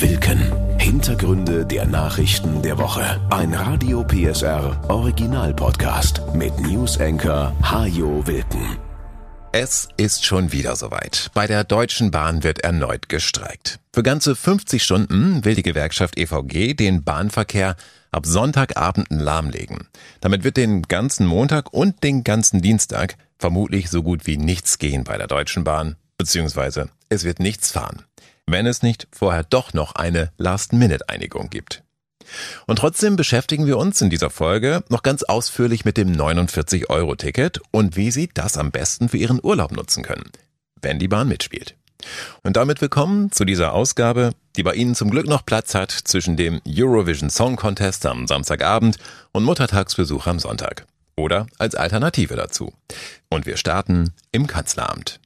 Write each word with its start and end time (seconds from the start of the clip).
Wilken. 0.00 0.78
Hintergründe 0.78 1.66
der 1.66 1.84
Nachrichten 1.84 2.62
der 2.62 2.78
Woche. 2.78 3.20
Ein 3.30 3.52
Radio 3.52 4.04
PSR 4.04 4.80
Original 4.88 5.52
Podcast 5.52 6.22
mit 6.34 6.56
News 6.60 7.00
Anchor 7.00 7.52
Hajo 7.62 8.24
Wilken. 8.24 8.78
Es 9.50 9.88
ist 9.96 10.24
schon 10.24 10.52
wieder 10.52 10.76
soweit. 10.76 11.32
Bei 11.34 11.48
der 11.48 11.64
Deutschen 11.64 12.12
Bahn 12.12 12.44
wird 12.44 12.60
erneut 12.60 13.08
gestreikt. 13.08 13.80
Für 13.92 14.04
ganze 14.04 14.36
50 14.36 14.84
Stunden 14.84 15.44
will 15.44 15.56
die 15.56 15.64
Gewerkschaft 15.64 16.16
EVG 16.16 16.74
den 16.74 17.02
Bahnverkehr 17.02 17.74
ab 18.12 18.24
Sonntagabend 18.24 19.08
lahmlegen. 19.10 19.88
Damit 20.20 20.44
wird 20.44 20.58
den 20.58 20.82
ganzen 20.82 21.26
Montag 21.26 21.72
und 21.72 22.04
den 22.04 22.22
ganzen 22.22 22.62
Dienstag 22.62 23.16
vermutlich 23.36 23.90
so 23.90 24.04
gut 24.04 24.28
wie 24.28 24.36
nichts 24.36 24.78
gehen 24.78 25.02
bei 25.02 25.18
der 25.18 25.26
Deutschen 25.26 25.64
Bahn, 25.64 25.96
beziehungsweise 26.18 26.88
es 27.08 27.24
wird 27.24 27.40
nichts 27.40 27.72
fahren 27.72 28.04
wenn 28.52 28.66
es 28.66 28.82
nicht 28.82 29.08
vorher 29.12 29.44
doch 29.44 29.74
noch 29.74 29.94
eine 29.94 30.32
Last-Minute-Einigung 30.38 31.50
gibt. 31.50 31.82
Und 32.66 32.78
trotzdem 32.78 33.16
beschäftigen 33.16 33.66
wir 33.66 33.78
uns 33.78 34.00
in 34.00 34.10
dieser 34.10 34.30
Folge 34.30 34.82
noch 34.88 35.02
ganz 35.02 35.22
ausführlich 35.22 35.84
mit 35.84 35.96
dem 35.96 36.12
49-Euro-Ticket 36.12 37.60
und 37.70 37.96
wie 37.96 38.10
Sie 38.10 38.28
das 38.32 38.58
am 38.58 38.70
besten 38.70 39.08
für 39.08 39.16
Ihren 39.16 39.40
Urlaub 39.42 39.72
nutzen 39.72 40.02
können, 40.02 40.30
wenn 40.80 40.98
die 40.98 41.08
Bahn 41.08 41.28
mitspielt. 41.28 41.74
Und 42.42 42.56
damit 42.56 42.80
willkommen 42.80 43.32
zu 43.32 43.44
dieser 43.44 43.72
Ausgabe, 43.72 44.32
die 44.56 44.62
bei 44.62 44.74
Ihnen 44.74 44.94
zum 44.94 45.10
Glück 45.10 45.26
noch 45.26 45.44
Platz 45.44 45.74
hat 45.74 45.90
zwischen 45.90 46.36
dem 46.36 46.60
Eurovision 46.66 47.30
Song 47.30 47.56
Contest 47.56 48.06
am 48.06 48.26
Samstagabend 48.26 48.98
und 49.32 49.44
Muttertagsbesuch 49.44 50.26
am 50.26 50.38
Sonntag. 50.38 50.86
Oder 51.16 51.46
als 51.58 51.74
Alternative 51.74 52.36
dazu. 52.36 52.72
Und 53.28 53.46
wir 53.46 53.56
starten 53.56 54.12
im 54.30 54.46
Kanzleramt. 54.46 55.18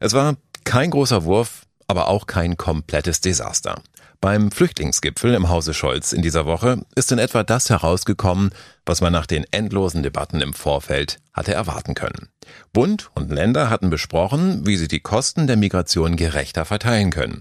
Es 0.00 0.14
war 0.14 0.36
kein 0.64 0.90
großer 0.90 1.24
Wurf, 1.24 1.66
aber 1.88 2.08
auch 2.08 2.26
kein 2.26 2.56
komplettes 2.56 3.20
Desaster. 3.20 3.82
Beim 4.20 4.50
Flüchtlingsgipfel 4.50 5.34
im 5.34 5.48
Hause 5.48 5.74
Scholz 5.74 6.12
in 6.12 6.22
dieser 6.22 6.44
Woche 6.44 6.84
ist 6.96 7.12
in 7.12 7.18
etwa 7.18 7.44
das 7.44 7.70
herausgekommen, 7.70 8.50
was 8.84 9.00
man 9.00 9.12
nach 9.12 9.26
den 9.26 9.44
endlosen 9.52 10.02
Debatten 10.02 10.40
im 10.40 10.54
Vorfeld 10.54 11.18
hatte 11.32 11.54
erwarten 11.54 11.94
können. 11.94 12.28
Bund 12.72 13.10
und 13.14 13.30
Länder 13.30 13.70
hatten 13.70 13.90
besprochen, 13.90 14.66
wie 14.66 14.76
sie 14.76 14.88
die 14.88 15.00
Kosten 15.00 15.46
der 15.46 15.56
Migration 15.56 16.16
gerechter 16.16 16.64
verteilen 16.64 17.10
können. 17.10 17.40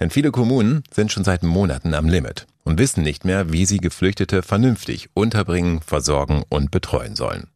Denn 0.00 0.10
viele 0.10 0.32
Kommunen 0.32 0.82
sind 0.92 1.12
schon 1.12 1.24
seit 1.24 1.44
Monaten 1.44 1.94
am 1.94 2.08
Limit 2.08 2.46
und 2.64 2.78
wissen 2.78 3.04
nicht 3.04 3.24
mehr, 3.24 3.52
wie 3.52 3.64
sie 3.64 3.78
Geflüchtete 3.78 4.42
vernünftig 4.42 5.10
unterbringen, 5.14 5.80
versorgen 5.80 6.42
und 6.48 6.72
betreuen 6.72 7.14
sollen. 7.14 7.46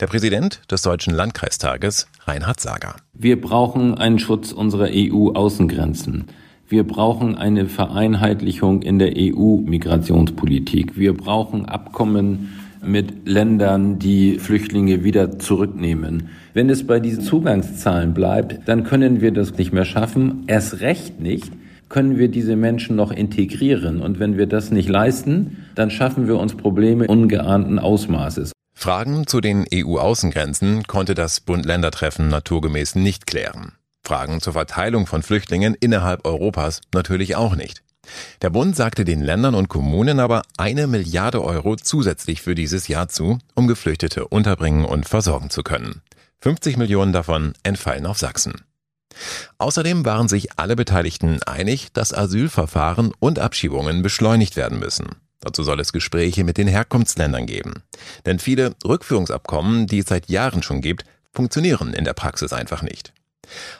Der 0.00 0.06
Präsident 0.06 0.60
des 0.70 0.82
Deutschen 0.82 1.14
Landkreistages, 1.14 2.08
Reinhard 2.24 2.60
Sager. 2.60 2.96
Wir 3.14 3.40
brauchen 3.40 3.94
einen 3.96 4.18
Schutz 4.18 4.52
unserer 4.52 4.88
EU-Außengrenzen. 4.92 6.24
Wir 6.68 6.84
brauchen 6.84 7.36
eine 7.36 7.66
Vereinheitlichung 7.66 8.82
in 8.82 8.98
der 8.98 9.12
EU-Migrationspolitik. 9.16 10.96
Wir 10.96 11.14
brauchen 11.14 11.66
Abkommen 11.66 12.52
mit 12.84 13.28
Ländern, 13.28 13.98
die 13.98 14.38
Flüchtlinge 14.38 15.04
wieder 15.04 15.38
zurücknehmen. 15.38 16.30
Wenn 16.54 16.70
es 16.70 16.86
bei 16.86 16.98
diesen 16.98 17.22
Zugangszahlen 17.22 18.14
bleibt, 18.14 18.66
dann 18.66 18.84
können 18.84 19.20
wir 19.20 19.32
das 19.32 19.56
nicht 19.56 19.72
mehr 19.72 19.84
schaffen. 19.84 20.44
Erst 20.46 20.80
recht 20.80 21.20
nicht 21.20 21.52
können 21.88 22.18
wir 22.18 22.28
diese 22.28 22.56
Menschen 22.56 22.96
noch 22.96 23.12
integrieren. 23.12 24.00
Und 24.00 24.18
wenn 24.18 24.38
wir 24.38 24.46
das 24.46 24.70
nicht 24.70 24.88
leisten, 24.88 25.58
dann 25.74 25.90
schaffen 25.90 26.26
wir 26.26 26.38
uns 26.38 26.54
Probleme 26.54 27.06
ungeahnten 27.06 27.78
Ausmaßes. 27.78 28.51
Fragen 28.82 29.28
zu 29.28 29.40
den 29.40 29.64
EU-Außengrenzen 29.72 30.88
konnte 30.88 31.14
das 31.14 31.38
Bund-Länder-Treffen 31.38 32.26
naturgemäß 32.26 32.96
nicht 32.96 33.28
klären. 33.28 33.74
Fragen 34.04 34.40
zur 34.40 34.54
Verteilung 34.54 35.06
von 35.06 35.22
Flüchtlingen 35.22 35.74
innerhalb 35.74 36.26
Europas 36.26 36.80
natürlich 36.92 37.36
auch 37.36 37.54
nicht. 37.54 37.84
Der 38.42 38.50
Bund 38.50 38.74
sagte 38.74 39.04
den 39.04 39.22
Ländern 39.22 39.54
und 39.54 39.68
Kommunen 39.68 40.18
aber 40.18 40.42
eine 40.56 40.88
Milliarde 40.88 41.44
Euro 41.44 41.76
zusätzlich 41.76 42.42
für 42.42 42.56
dieses 42.56 42.88
Jahr 42.88 43.06
zu, 43.06 43.38
um 43.54 43.68
Geflüchtete 43.68 44.26
unterbringen 44.26 44.84
und 44.84 45.08
versorgen 45.08 45.48
zu 45.48 45.62
können. 45.62 46.02
50 46.40 46.76
Millionen 46.76 47.12
davon 47.12 47.52
entfallen 47.62 48.04
auf 48.04 48.18
Sachsen. 48.18 48.62
Außerdem 49.58 50.04
waren 50.04 50.26
sich 50.26 50.58
alle 50.58 50.74
Beteiligten 50.74 51.40
einig, 51.44 51.92
dass 51.92 52.12
Asylverfahren 52.12 53.12
und 53.20 53.38
Abschiebungen 53.38 54.02
beschleunigt 54.02 54.56
werden 54.56 54.80
müssen. 54.80 55.22
Dazu 55.42 55.64
soll 55.64 55.80
es 55.80 55.92
Gespräche 55.92 56.44
mit 56.44 56.56
den 56.56 56.68
Herkunftsländern 56.68 57.46
geben. 57.46 57.82
Denn 58.24 58.38
viele 58.38 58.74
Rückführungsabkommen, 58.84 59.86
die 59.86 59.98
es 59.98 60.06
seit 60.06 60.30
Jahren 60.30 60.62
schon 60.62 60.80
gibt, 60.80 61.04
funktionieren 61.32 61.92
in 61.92 62.04
der 62.04 62.14
Praxis 62.14 62.52
einfach 62.52 62.82
nicht. 62.82 63.12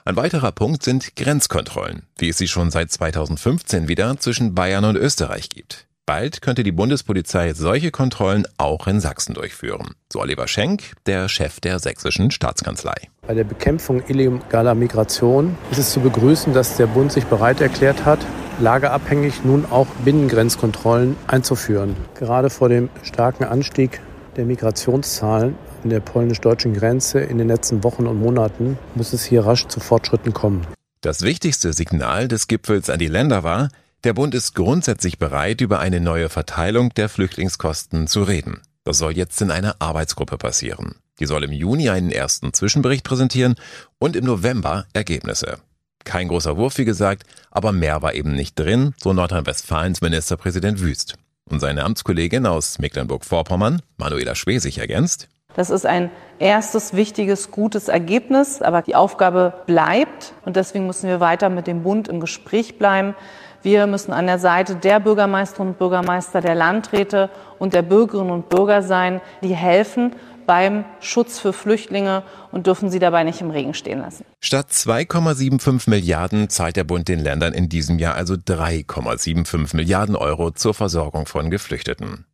Ein 0.04 0.16
weiterer 0.16 0.52
Punkt 0.52 0.82
sind 0.82 1.14
Grenzkontrollen, 1.16 2.02
wie 2.18 2.28
es 2.28 2.38
sie 2.38 2.48
schon 2.48 2.70
seit 2.70 2.90
2015 2.90 3.88
wieder 3.88 4.18
zwischen 4.18 4.54
Bayern 4.54 4.84
und 4.84 4.96
Österreich 4.96 5.48
gibt. 5.48 5.86
Bald 6.04 6.42
könnte 6.42 6.64
die 6.64 6.72
Bundespolizei 6.72 7.54
solche 7.54 7.92
Kontrollen 7.92 8.44
auch 8.58 8.88
in 8.88 9.00
Sachsen 9.00 9.34
durchführen. 9.34 9.94
So 10.12 10.20
Oliver 10.20 10.48
Schenk, 10.48 10.94
der 11.06 11.28
Chef 11.28 11.60
der 11.60 11.78
sächsischen 11.78 12.32
Staatskanzlei. 12.32 13.08
Bei 13.24 13.34
der 13.34 13.44
Bekämpfung 13.44 14.02
illegaler 14.08 14.74
Migration 14.74 15.56
ist 15.70 15.78
es 15.78 15.92
zu 15.92 16.00
begrüßen, 16.00 16.52
dass 16.52 16.76
der 16.76 16.88
Bund 16.88 17.12
sich 17.12 17.24
bereit 17.26 17.60
erklärt 17.60 18.04
hat, 18.04 18.18
lageabhängig 18.60 19.44
nun 19.44 19.64
auch 19.66 19.86
Binnengrenzkontrollen 20.04 21.16
einzuführen. 21.26 21.96
Gerade 22.14 22.50
vor 22.50 22.68
dem 22.68 22.88
starken 23.02 23.44
Anstieg 23.44 24.00
der 24.36 24.44
Migrationszahlen 24.44 25.56
an 25.84 25.90
der 25.90 26.00
polnisch-deutschen 26.00 26.74
Grenze 26.74 27.20
in 27.20 27.38
den 27.38 27.48
letzten 27.48 27.84
Wochen 27.84 28.06
und 28.06 28.18
Monaten 28.18 28.78
muss 28.94 29.12
es 29.12 29.24
hier 29.24 29.44
rasch 29.44 29.66
zu 29.66 29.80
Fortschritten 29.80 30.32
kommen. 30.32 30.66
Das 31.00 31.22
wichtigste 31.22 31.72
Signal 31.72 32.28
des 32.28 32.46
Gipfels 32.46 32.88
an 32.88 32.98
die 32.98 33.08
Länder 33.08 33.42
war, 33.42 33.68
der 34.04 34.14
Bund 34.14 34.34
ist 34.34 34.54
grundsätzlich 34.54 35.18
bereit, 35.18 35.60
über 35.60 35.80
eine 35.80 36.00
neue 36.00 36.28
Verteilung 36.28 36.90
der 36.94 37.08
Flüchtlingskosten 37.08 38.06
zu 38.06 38.22
reden. 38.22 38.60
Das 38.84 38.98
soll 38.98 39.16
jetzt 39.16 39.40
in 39.40 39.50
einer 39.50 39.76
Arbeitsgruppe 39.78 40.38
passieren. 40.38 40.96
Die 41.20 41.26
soll 41.26 41.44
im 41.44 41.52
Juni 41.52 41.88
einen 41.88 42.10
ersten 42.10 42.52
Zwischenbericht 42.52 43.04
präsentieren 43.04 43.54
und 43.98 44.16
im 44.16 44.24
November 44.24 44.86
Ergebnisse. 44.92 45.58
Kein 46.04 46.28
großer 46.28 46.56
Wurf, 46.56 46.78
wie 46.78 46.84
gesagt, 46.84 47.24
aber 47.50 47.72
mehr 47.72 48.02
war 48.02 48.14
eben 48.14 48.34
nicht 48.34 48.58
drin, 48.58 48.94
so 48.96 49.12
Nordrhein-Westfalens 49.12 50.00
Ministerpräsident 50.00 50.80
Wüst. 50.80 51.14
Und 51.50 51.60
seine 51.60 51.84
Amtskollegin 51.84 52.46
aus 52.46 52.78
Mecklenburg-Vorpommern, 52.78 53.82
Manuela 53.96 54.34
Schwesig, 54.34 54.78
ergänzt. 54.78 55.28
Das 55.54 55.68
ist 55.68 55.84
ein 55.84 56.10
erstes 56.38 56.94
wichtiges, 56.94 57.50
gutes 57.50 57.88
Ergebnis, 57.88 58.62
aber 58.62 58.80
die 58.82 58.94
Aufgabe 58.94 59.52
bleibt 59.66 60.32
und 60.44 60.56
deswegen 60.56 60.86
müssen 60.86 61.08
wir 61.08 61.20
weiter 61.20 61.50
mit 61.50 61.66
dem 61.66 61.82
Bund 61.82 62.08
im 62.08 62.20
Gespräch 62.20 62.78
bleiben. 62.78 63.14
Wir 63.60 63.86
müssen 63.86 64.12
an 64.12 64.26
der 64.26 64.38
Seite 64.38 64.74
der 64.76 64.98
Bürgermeisterinnen 64.98 65.74
und 65.74 65.78
Bürgermeister, 65.78 66.40
der 66.40 66.54
Landräte 66.54 67.30
und 67.58 67.74
der 67.74 67.82
Bürgerinnen 67.82 68.30
und 68.30 68.48
Bürger 68.48 68.82
sein, 68.82 69.20
die 69.42 69.54
helfen 69.54 70.16
beim 70.46 70.84
Schutz 71.00 71.38
für 71.38 71.52
Flüchtlinge 71.52 72.22
und 72.50 72.66
dürfen 72.66 72.90
sie 72.90 72.98
dabei 72.98 73.24
nicht 73.24 73.40
im 73.40 73.50
Regen 73.50 73.74
stehen 73.74 74.00
lassen. 74.00 74.24
Statt 74.40 74.70
2,75 74.70 75.88
Milliarden 75.88 76.48
zahlt 76.48 76.76
der 76.76 76.84
Bund 76.84 77.08
den 77.08 77.20
Ländern 77.20 77.52
in 77.52 77.68
diesem 77.68 77.98
Jahr 77.98 78.14
also 78.14 78.34
3,75 78.34 79.76
Milliarden 79.76 80.16
Euro 80.16 80.50
zur 80.50 80.74
Versorgung 80.74 81.26
von 81.26 81.50
Geflüchteten. 81.50 82.26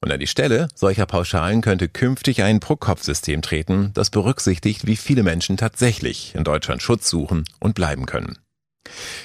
Und 0.00 0.12
an 0.12 0.20
die 0.20 0.26
Stelle 0.26 0.68
solcher 0.74 1.06
Pauschalen 1.06 1.60
könnte 1.60 1.88
künftig 1.88 2.42
ein 2.42 2.60
Pro-Kopf-System 2.60 3.42
treten, 3.42 3.90
das 3.94 4.10
berücksichtigt, 4.10 4.86
wie 4.86 4.96
viele 4.96 5.22
Menschen 5.22 5.56
tatsächlich 5.56 6.34
in 6.34 6.44
Deutschland 6.44 6.82
Schutz 6.82 7.08
suchen 7.08 7.44
und 7.58 7.74
bleiben 7.74 8.06
können. 8.06 8.38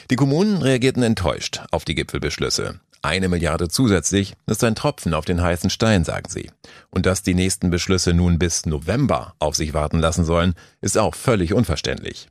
Die 0.10 0.16
Kommunen 0.16 0.62
reagierten 0.62 1.04
enttäuscht 1.04 1.62
auf 1.72 1.84
die 1.84 1.96
Gipfelbeschlüsse. 1.96 2.80
Eine 3.08 3.30
Milliarde 3.30 3.70
zusätzlich 3.70 4.36
ist 4.48 4.66
ein 4.66 4.76
Tropfen 4.76 5.14
auf 5.14 5.24
den 5.24 5.42
heißen 5.42 5.70
Stein, 5.70 6.04
sagen 6.04 6.30
sie. 6.30 6.52
Und 6.90 7.06
dass 7.06 7.24
die 7.24 7.36
nächsten 7.36 7.70
Beschlüsse 7.70 8.14
nun 8.14 8.38
bis 8.38 8.66
November 8.66 9.34
auf 9.40 9.56
sich 9.56 9.74
warten 9.74 10.00
lassen 10.00 10.26
sollen, 10.26 10.56
ist 10.82 10.98
auch 10.98 11.16
völlig 11.16 11.54
unverständlich. 11.54 12.28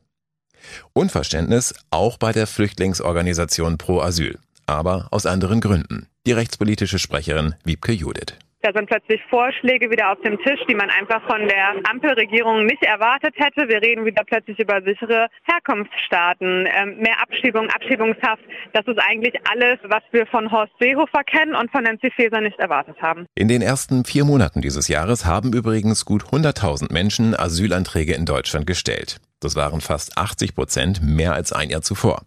Unverständnis 0.93 1.73
auch 1.89 2.19
bei 2.19 2.31
der 2.31 2.45
Flüchtlingsorganisation 2.45 3.79
Pro 3.79 4.01
Asyl, 4.01 4.37
aber 4.67 5.07
aus 5.09 5.25
anderen 5.25 5.61
Gründen. 5.61 6.05
Die 6.27 6.33
rechtspolitische 6.33 6.99
Sprecherin 6.99 7.55
Wiebke 7.63 7.93
Judith. 7.93 8.35
Da 8.61 8.71
sind 8.73 8.87
plötzlich 8.87 9.21
Vorschläge 9.29 9.91
wieder 9.91 10.11
auf 10.11 10.19
dem 10.21 10.37
Tisch, 10.39 10.59
die 10.67 10.73
man 10.73 10.89
einfach 10.89 11.21
von 11.27 11.47
der 11.47 11.75
Ampelregierung 11.89 12.65
nicht 12.65 12.81
erwartet 12.83 13.35
hätte. 13.37 13.69
Wir 13.69 13.81
reden 13.81 14.03
wieder 14.03 14.23
plötzlich 14.25 14.57
über 14.59 14.81
sichere 14.81 15.27
Herkunftsstaaten, 15.43 16.67
ähm, 16.67 16.97
mehr 16.97 17.21
Abschiebung, 17.21 17.69
Abschiebungshaft. 17.69 18.43
Das 18.73 18.85
ist 18.87 18.99
eigentlich 18.99 19.35
alles, 19.47 19.77
was 19.83 20.01
wir 20.11 20.25
von 20.25 20.51
Horst 20.51 20.73
Seehofer 20.79 21.23
kennen 21.23 21.53
und 21.55 21.71
von 21.71 21.83
Nancy 21.83 22.09
Faeser 22.09 22.41
nicht 22.41 22.57
erwartet 22.57 22.99
haben. 22.99 23.27
In 23.35 23.47
den 23.47 23.61
ersten 23.61 24.05
vier 24.05 24.25
Monaten 24.25 24.61
dieses 24.61 24.87
Jahres 24.87 25.25
haben 25.25 25.53
übrigens 25.53 26.03
gut 26.05 26.23
100.000 26.23 26.91
Menschen 26.91 27.35
Asylanträge 27.35 28.15
in 28.15 28.25
Deutschland 28.25 28.65
gestellt. 28.65 29.19
Das 29.39 29.55
waren 29.55 29.81
fast 29.81 30.17
80 30.17 30.55
Prozent 30.55 31.01
mehr 31.03 31.33
als 31.33 31.53
ein 31.53 31.69
Jahr 31.69 31.83
zuvor. 31.83 32.23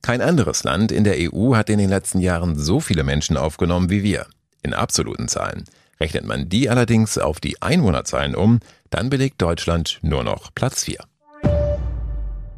Kein 0.00 0.20
anderes 0.20 0.62
Land 0.62 0.92
in 0.92 1.02
der 1.02 1.16
EU 1.18 1.56
hat 1.56 1.68
in 1.68 1.78
den 1.78 1.90
letzten 1.90 2.20
Jahren 2.20 2.56
so 2.56 2.78
viele 2.78 3.02
Menschen 3.02 3.36
aufgenommen 3.36 3.90
wie 3.90 4.04
wir. 4.04 4.26
In 4.62 4.74
absoluten 4.74 5.28
Zahlen. 5.28 5.64
Rechnet 6.00 6.24
man 6.24 6.48
die 6.48 6.68
allerdings 6.68 7.18
auf 7.18 7.40
die 7.40 7.60
Einwohnerzahlen 7.62 8.34
um, 8.34 8.60
dann 8.90 9.10
belegt 9.10 9.40
Deutschland 9.40 9.98
nur 10.02 10.24
noch 10.24 10.54
Platz 10.54 10.84
4. 10.84 10.98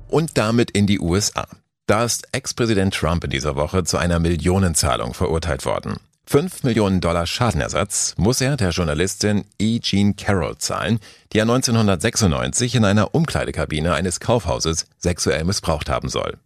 Und 0.08 0.38
damit 0.38 0.70
in 0.70 0.86
die 0.86 1.00
USA. 1.00 1.46
Da 1.86 2.04
ist 2.04 2.28
Ex-Präsident 2.32 2.94
Trump 2.94 3.24
in 3.24 3.30
dieser 3.30 3.56
Woche 3.56 3.84
zu 3.84 3.98
einer 3.98 4.18
Millionenzahlung 4.18 5.12
verurteilt 5.12 5.66
worden. 5.66 5.96
5 6.26 6.62
Millionen 6.62 7.02
Dollar 7.02 7.26
Schadenersatz 7.26 8.14
muss 8.16 8.40
er 8.40 8.56
der 8.56 8.70
Journalistin 8.70 9.44
E. 9.58 9.78
Jean 9.80 10.16
Carroll 10.16 10.56
zahlen, 10.56 10.98
die 11.32 11.38
er 11.38 11.42
1996 11.42 12.76
in 12.76 12.84
einer 12.84 13.14
Umkleidekabine 13.14 13.92
eines 13.92 14.20
Kaufhauses 14.20 14.86
sexuell 14.96 15.44
missbraucht 15.44 15.90
haben 15.90 16.08
soll. 16.08 16.38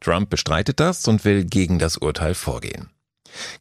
Trump 0.00 0.28
bestreitet 0.28 0.80
das 0.80 1.08
und 1.08 1.24
will 1.24 1.44
gegen 1.44 1.78
das 1.78 1.96
Urteil 1.96 2.34
vorgehen. 2.34 2.90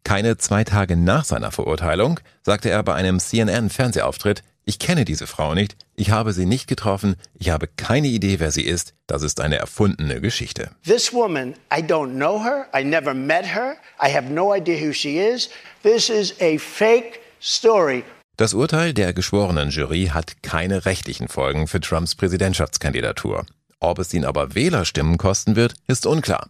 Keine 0.04 0.38
zwei 0.38 0.64
Tage 0.64 0.96
nach 0.96 1.26
seiner 1.26 1.52
Verurteilung 1.52 2.20
sagte 2.44 2.70
er 2.70 2.84
bei 2.84 2.94
einem 2.94 3.20
CNN-Fernsehauftritt, 3.20 4.44
ich 4.64 4.78
kenne 4.78 5.06
diese 5.06 5.26
Frau 5.26 5.56
nicht, 5.56 5.76
ich 5.96 6.12
habe 6.12 6.34
sie 6.34 6.46
nicht 6.46 6.68
getroffen, 6.68 7.16
ich 7.34 7.50
habe 7.50 7.68
keine 7.68 8.08
Idee, 8.08 8.40
wer 8.40 8.52
sie 8.52 8.62
ist, 8.64 8.94
das 9.08 9.24
ist 9.24 9.42
eine 9.42 9.58
erfundene 9.58 10.22
Geschichte. 10.22 10.70
This 10.86 11.12
woman, 11.12 11.56
I 11.74 11.82
don't 11.82 12.16
know 12.16 12.44
her, 12.44 12.68
I 12.76 12.84
never 12.84 13.14
met 13.14 13.46
her, 13.46 13.76
I 14.02 14.14
have 14.14 14.32
no 14.32 14.56
idea 14.56 14.80
who 14.80 14.94
she 14.94 15.18
is. 15.18 15.50
This 15.84 16.10
is 16.10 16.36
a 16.42 16.58
fake 16.60 17.20
story. 17.42 18.04
Das 18.38 18.54
Urteil 18.54 18.94
der 18.94 19.14
geschworenen 19.14 19.70
Jury 19.70 20.12
hat 20.14 20.42
keine 20.42 20.86
rechtlichen 20.86 21.28
Folgen 21.28 21.68
für 21.68 21.80
Trumps 21.80 22.16
Präsidentschaftskandidatur. 22.16 23.46
Ob 23.80 23.98
es 23.98 24.14
ihn 24.14 24.26
aber 24.26 24.54
Wählerstimmen 24.54 25.18
kosten 25.18 25.56
wird, 25.56 25.74
ist 25.88 26.06
unklar. 26.06 26.48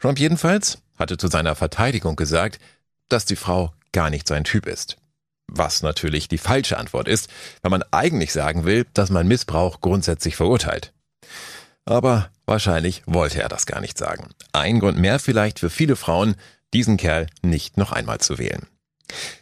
Trump 0.00 0.18
jedenfalls 0.18 0.78
hatte 0.98 1.16
zu 1.16 1.28
seiner 1.28 1.54
Verteidigung 1.54 2.16
gesagt, 2.16 2.58
dass 3.08 3.24
die 3.24 3.36
Frau 3.36 3.72
gar 3.92 4.10
nicht 4.10 4.26
sein 4.28 4.44
Typ 4.44 4.66
ist. 4.66 4.96
Was 5.46 5.82
natürlich 5.82 6.28
die 6.28 6.38
falsche 6.38 6.78
Antwort 6.78 7.06
ist, 7.06 7.28
wenn 7.62 7.70
man 7.70 7.84
eigentlich 7.90 8.32
sagen 8.32 8.64
will, 8.64 8.86
dass 8.94 9.10
man 9.10 9.28
Missbrauch 9.28 9.80
grundsätzlich 9.80 10.36
verurteilt. 10.36 10.92
Aber 11.84 12.30
wahrscheinlich 12.46 13.02
wollte 13.06 13.42
er 13.42 13.48
das 13.48 13.66
gar 13.66 13.80
nicht 13.80 13.98
sagen. 13.98 14.30
Ein 14.52 14.80
Grund 14.80 14.98
mehr 14.98 15.18
vielleicht 15.18 15.58
für 15.58 15.70
viele 15.70 15.96
Frauen, 15.96 16.34
diesen 16.72 16.96
Kerl 16.96 17.26
nicht 17.42 17.76
noch 17.76 17.92
einmal 17.92 18.20
zu 18.20 18.38
wählen. 18.38 18.66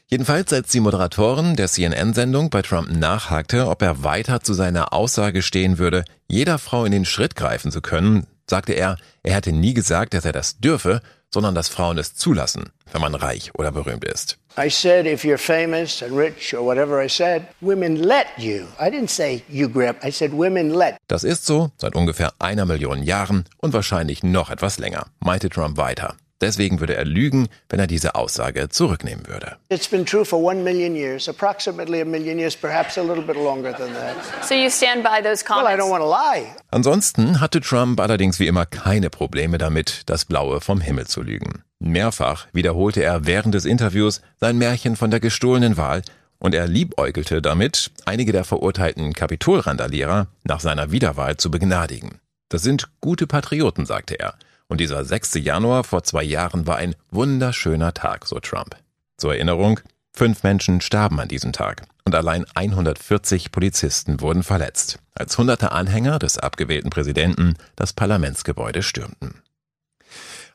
Jedenfalls, 0.06 0.52
als 0.52 0.68
die 0.68 0.80
Moderatorin 0.80 1.56
der 1.56 1.68
CNN-Sendung 1.68 2.50
bei 2.50 2.60
Trump 2.60 2.90
nachhakte, 2.90 3.68
ob 3.68 3.80
er 3.80 4.04
weiter 4.04 4.42
zu 4.42 4.52
seiner 4.52 4.92
Aussage 4.92 5.40
stehen 5.40 5.78
würde, 5.78 6.04
jeder 6.28 6.58
Frau 6.58 6.84
in 6.84 6.92
den 6.92 7.06
Schritt 7.06 7.36
greifen 7.36 7.70
zu 7.70 7.80
können, 7.80 8.26
sagte 8.46 8.74
er, 8.74 8.98
er 9.22 9.36
hätte 9.36 9.52
nie 9.52 9.72
gesagt, 9.72 10.12
dass 10.12 10.26
er 10.26 10.32
das 10.32 10.58
dürfe, 10.58 11.00
sondern 11.32 11.54
dass 11.54 11.68
Frauen 11.68 11.98
es 11.98 12.14
zulassen, 12.14 12.70
wenn 12.92 13.00
man 13.00 13.14
reich 13.14 13.50
oder 13.54 13.72
berühmt 13.72 14.04
ist. 14.04 14.38
I 14.58 14.68
said, 14.68 15.06
if 15.06 15.24
you're 15.24 15.38
famous 15.38 16.02
and 16.02 16.12
rich 16.12 16.54
or 16.54 16.64
whatever 16.64 17.02
I 17.02 17.08
said, 17.08 17.44
women 17.60 17.96
let 17.96 18.26
you. 18.36 18.66
I 18.78 18.90
didn't 18.90 19.08
say 19.08 19.42
you 19.48 19.68
grab, 19.68 20.04
I 20.04 20.10
said 20.10 20.32
women 20.32 20.70
let. 20.70 20.96
Das 21.08 21.24
ist 21.24 21.46
so 21.46 21.70
seit 21.78 21.94
ungefähr 21.94 22.32
einer 22.38 22.66
Million 22.66 23.02
Jahren 23.02 23.46
und 23.58 23.72
wahrscheinlich 23.72 24.22
noch 24.22 24.50
etwas 24.50 24.78
länger, 24.78 25.06
meinte 25.20 25.48
Trump 25.48 25.78
weiter. 25.78 26.16
Deswegen 26.42 26.80
würde 26.80 26.96
er 26.96 27.04
lügen, 27.04 27.48
wenn 27.68 27.78
er 27.78 27.86
diese 27.86 28.16
Aussage 28.16 28.68
zurücknehmen 28.68 29.28
würde. 29.28 29.56
It's 29.68 29.88
been 29.88 30.04
true 30.04 30.24
for 30.24 30.42
one 30.42 30.64
million 30.64 30.96
years, 30.96 31.28
approximately 31.28 32.00
a 32.00 32.04
million 32.04 32.36
years, 32.36 32.56
perhaps 32.56 32.98
a 32.98 33.02
little 33.02 33.22
bit 33.22 33.36
longer 33.36 33.72
than 33.72 33.94
that. 33.94 34.16
So 34.44 34.54
you 34.54 34.68
stand 34.68 35.04
by 35.04 35.22
those 35.22 35.44
comments? 35.44 35.70
Well, 35.70 35.74
I 35.74 35.80
don't 35.80 35.90
want 35.90 36.02
to 36.02 36.10
lie. 36.10 36.46
Ansonsten 36.72 37.40
hatte 37.40 37.60
Trump 37.60 38.00
allerdings 38.00 38.40
wie 38.40 38.48
immer 38.48 38.66
keine 38.66 39.08
Probleme 39.08 39.56
damit, 39.56 40.02
das 40.06 40.24
Blaue 40.24 40.60
vom 40.60 40.80
Himmel 40.80 41.06
zu 41.06 41.22
lügen. 41.22 41.62
Mehrfach 41.78 42.48
wiederholte 42.52 43.04
er 43.04 43.24
während 43.24 43.54
des 43.54 43.64
Interviews 43.64 44.20
sein 44.40 44.58
Märchen 44.58 44.96
von 44.96 45.12
der 45.12 45.20
gestohlenen 45.20 45.76
Wahl 45.76 46.02
und 46.40 46.56
er 46.56 46.66
liebäugelte 46.66 47.40
damit, 47.40 47.92
einige 48.04 48.32
der 48.32 48.42
verurteilten 48.42 49.12
Kapitolrandalierer 49.12 50.26
nach 50.42 50.58
seiner 50.58 50.90
Wiederwahl 50.90 51.36
zu 51.36 51.52
begnadigen. 51.52 52.18
Das 52.48 52.62
sind 52.62 52.88
gute 53.00 53.28
Patrioten, 53.28 53.86
sagte 53.86 54.18
er. 54.18 54.34
Und 54.72 54.78
dieser 54.78 55.04
6. 55.04 55.34
Januar 55.34 55.84
vor 55.84 56.02
zwei 56.02 56.22
Jahren 56.22 56.66
war 56.66 56.76
ein 56.76 56.94
wunderschöner 57.10 57.92
Tag, 57.92 58.24
so 58.24 58.40
Trump. 58.40 58.74
Zur 59.18 59.34
Erinnerung, 59.34 59.80
fünf 60.14 60.44
Menschen 60.44 60.80
starben 60.80 61.20
an 61.20 61.28
diesem 61.28 61.52
Tag 61.52 61.82
und 62.06 62.14
allein 62.14 62.46
140 62.54 63.52
Polizisten 63.52 64.22
wurden 64.22 64.42
verletzt, 64.42 64.98
als 65.14 65.36
hunderte 65.36 65.72
Anhänger 65.72 66.18
des 66.18 66.38
abgewählten 66.38 66.88
Präsidenten 66.88 67.56
das 67.76 67.92
Parlamentsgebäude 67.92 68.82
stürmten. 68.82 69.42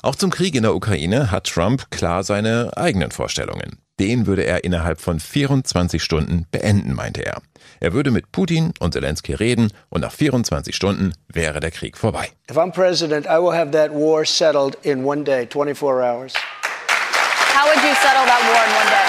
Auch 0.02 0.16
zum 0.16 0.31
Krieg 0.31 0.56
in 0.56 0.64
der 0.64 0.74
Ukraine 0.74 1.30
hat 1.30 1.46
Trump 1.46 1.92
klar 1.92 2.24
seine 2.24 2.75
eigenen 2.75 3.12
Vorstellungen. 3.12 3.78
Den 3.99 4.27
würde 4.27 4.44
er 4.44 4.63
innerhalb 4.63 5.01
von 5.01 5.19
24 5.19 6.03
Stunden 6.03 6.45
beenden, 6.51 6.94
meinte 6.94 7.25
er. 7.25 7.41
Er 7.79 7.94
würde 7.94 8.11
mit 8.11 8.31
Putin 8.31 8.71
und 8.79 8.94
Zelensky 8.94 9.33
reden 9.33 9.71
und 9.89 10.01
nach 10.01 10.11
24 10.11 10.75
Stunden 10.75 11.13
wäre 11.27 11.59
der 11.59 11.71
Krieg 11.71 11.97
vorbei. 11.97 12.29
If 12.49 12.57
I'm 12.57 12.71
president, 12.71 13.25
I 13.25 13.39
will 13.41 13.53
have 13.53 13.71
that 13.71 13.91
war 13.91 14.23
settled 14.23 14.77
in 14.83 15.03
one 15.03 15.23
day, 15.23 15.47
24 15.51 16.03
hours. 16.03 16.33
How 17.55 17.65
would 17.65 17.81
you 17.83 17.95
settle 17.95 18.25
that 18.25 18.41
war 18.45 18.61
in 18.65 18.73
one 18.77 18.89
day? 18.94 19.07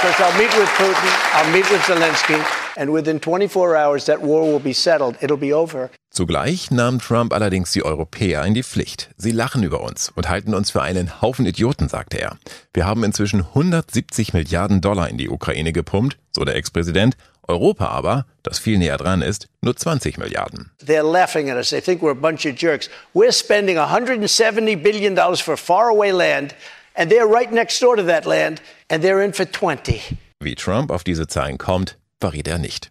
Because 0.00 0.20
I'll 0.20 0.36
meet 0.38 0.52
with 0.52 0.68
Putin, 0.76 1.10
I'll 1.32 1.50
meet 1.50 1.70
with 1.70 1.80
Zelensky, 1.86 2.63
and 2.76 2.92
within 2.92 3.20
24 3.20 3.76
hours 3.76 4.04
that 4.06 4.20
war 4.20 4.42
will 4.42 4.60
be 4.60 4.72
settled. 4.72 5.16
It'll 5.20 5.38
be 5.38 5.54
over. 5.54 5.90
Zugleich 6.10 6.70
nahm 6.70 7.00
Trump 7.00 7.32
allerdings 7.32 7.72
die 7.72 7.84
Europäer 7.84 8.44
in 8.44 8.54
die 8.54 8.62
Pflicht. 8.62 9.10
Sie 9.16 9.32
lachen 9.32 9.62
über 9.64 9.80
uns 9.80 10.12
und 10.14 10.28
halten 10.28 10.54
uns 10.54 10.70
für 10.70 10.82
einen 10.82 11.20
Haufen 11.20 11.44
Idioten, 11.46 11.88
sagte 11.88 12.20
er. 12.20 12.36
Wir 12.72 12.86
haben 12.86 13.02
inzwischen 13.02 13.40
170 13.40 14.32
Milliarden 14.32 14.80
Dollar 14.80 15.08
in 15.08 15.18
die 15.18 15.28
Ukraine 15.28 15.72
gepumpt, 15.72 16.16
so 16.30 16.44
der 16.44 16.54
Ex-Präsident. 16.54 17.16
Europa 17.46 17.88
aber, 17.88 18.26
das 18.42 18.58
viel 18.58 18.78
näher 18.78 18.96
dran 18.96 19.22
ist, 19.22 19.48
nur 19.60 19.76
20 19.76 20.18
Milliarden. 20.18 20.70
They're 20.84 21.02
laughing 21.02 21.50
at 21.50 21.56
us. 21.56 21.70
They 21.70 21.80
think 21.80 22.00
we're 22.00 22.12
a 22.12 22.14
bunch 22.14 22.46
of 22.46 22.54
jerks. 22.56 22.88
We're 23.12 23.32
spending 23.32 23.76
170 23.76 24.76
billion 24.76 25.14
dollars 25.14 25.40
for 25.40 25.56
faraway 25.56 26.10
land, 26.10 26.54
and 26.94 27.10
they're 27.10 27.26
right 27.26 27.52
next 27.52 27.82
door 27.82 27.96
to 27.96 28.06
that 28.06 28.24
land, 28.24 28.62
and 28.88 29.02
they're 29.02 29.22
in 29.22 29.32
for 29.32 29.44
20. 29.50 30.00
Wie 30.40 30.54
Trump 30.54 30.90
auf 30.90 31.04
diese 31.04 31.26
Zahlen 31.26 31.58
kommt, 31.58 31.98
verriet 32.24 32.48
er 32.48 32.56
nicht. 32.56 32.90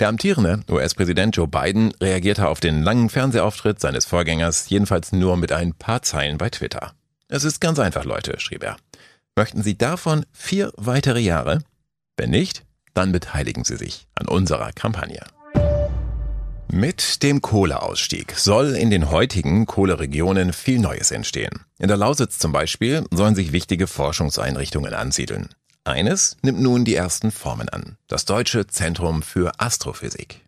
Der 0.00 0.08
amtierende 0.08 0.64
US-Präsident 0.68 1.36
Joe 1.36 1.46
Biden 1.46 1.92
reagierte 2.00 2.48
auf 2.48 2.58
den 2.58 2.82
langen 2.82 3.10
Fernsehauftritt 3.10 3.78
seines 3.78 4.06
Vorgängers 4.06 4.68
jedenfalls 4.68 5.12
nur 5.12 5.36
mit 5.36 5.52
ein 5.52 5.72
paar 5.72 6.02
Zeilen 6.02 6.36
bei 6.36 6.50
Twitter. 6.50 6.92
Es 7.28 7.44
ist 7.44 7.60
ganz 7.60 7.78
einfach, 7.78 8.04
Leute, 8.04 8.40
schrieb 8.40 8.64
er. 8.64 8.76
Möchten 9.36 9.62
Sie 9.62 9.78
davon 9.78 10.26
vier 10.32 10.72
weitere 10.76 11.20
Jahre? 11.20 11.60
Wenn 12.16 12.30
nicht, 12.30 12.64
dann 12.92 13.12
beteiligen 13.12 13.62
Sie 13.62 13.76
sich 13.76 14.08
an 14.16 14.26
unserer 14.26 14.72
Kampagne. 14.72 15.22
Mit 16.68 17.22
dem 17.22 17.40
Kohleausstieg 17.40 18.32
soll 18.36 18.74
in 18.74 18.90
den 18.90 19.12
heutigen 19.12 19.66
Kohleregionen 19.66 20.52
viel 20.52 20.80
Neues 20.80 21.12
entstehen. 21.12 21.60
In 21.78 21.86
der 21.86 21.96
Lausitz 21.96 22.40
zum 22.40 22.50
Beispiel 22.50 23.04
sollen 23.12 23.36
sich 23.36 23.52
wichtige 23.52 23.86
Forschungseinrichtungen 23.86 24.92
ansiedeln. 24.92 25.50
Eines 25.86 26.36
nimmt 26.42 26.60
nun 26.60 26.84
die 26.84 26.96
ersten 26.96 27.30
Formen 27.30 27.68
an. 27.68 27.96
Das 28.08 28.24
Deutsche 28.24 28.66
Zentrum 28.66 29.22
für 29.22 29.52
Astrophysik. 29.58 30.42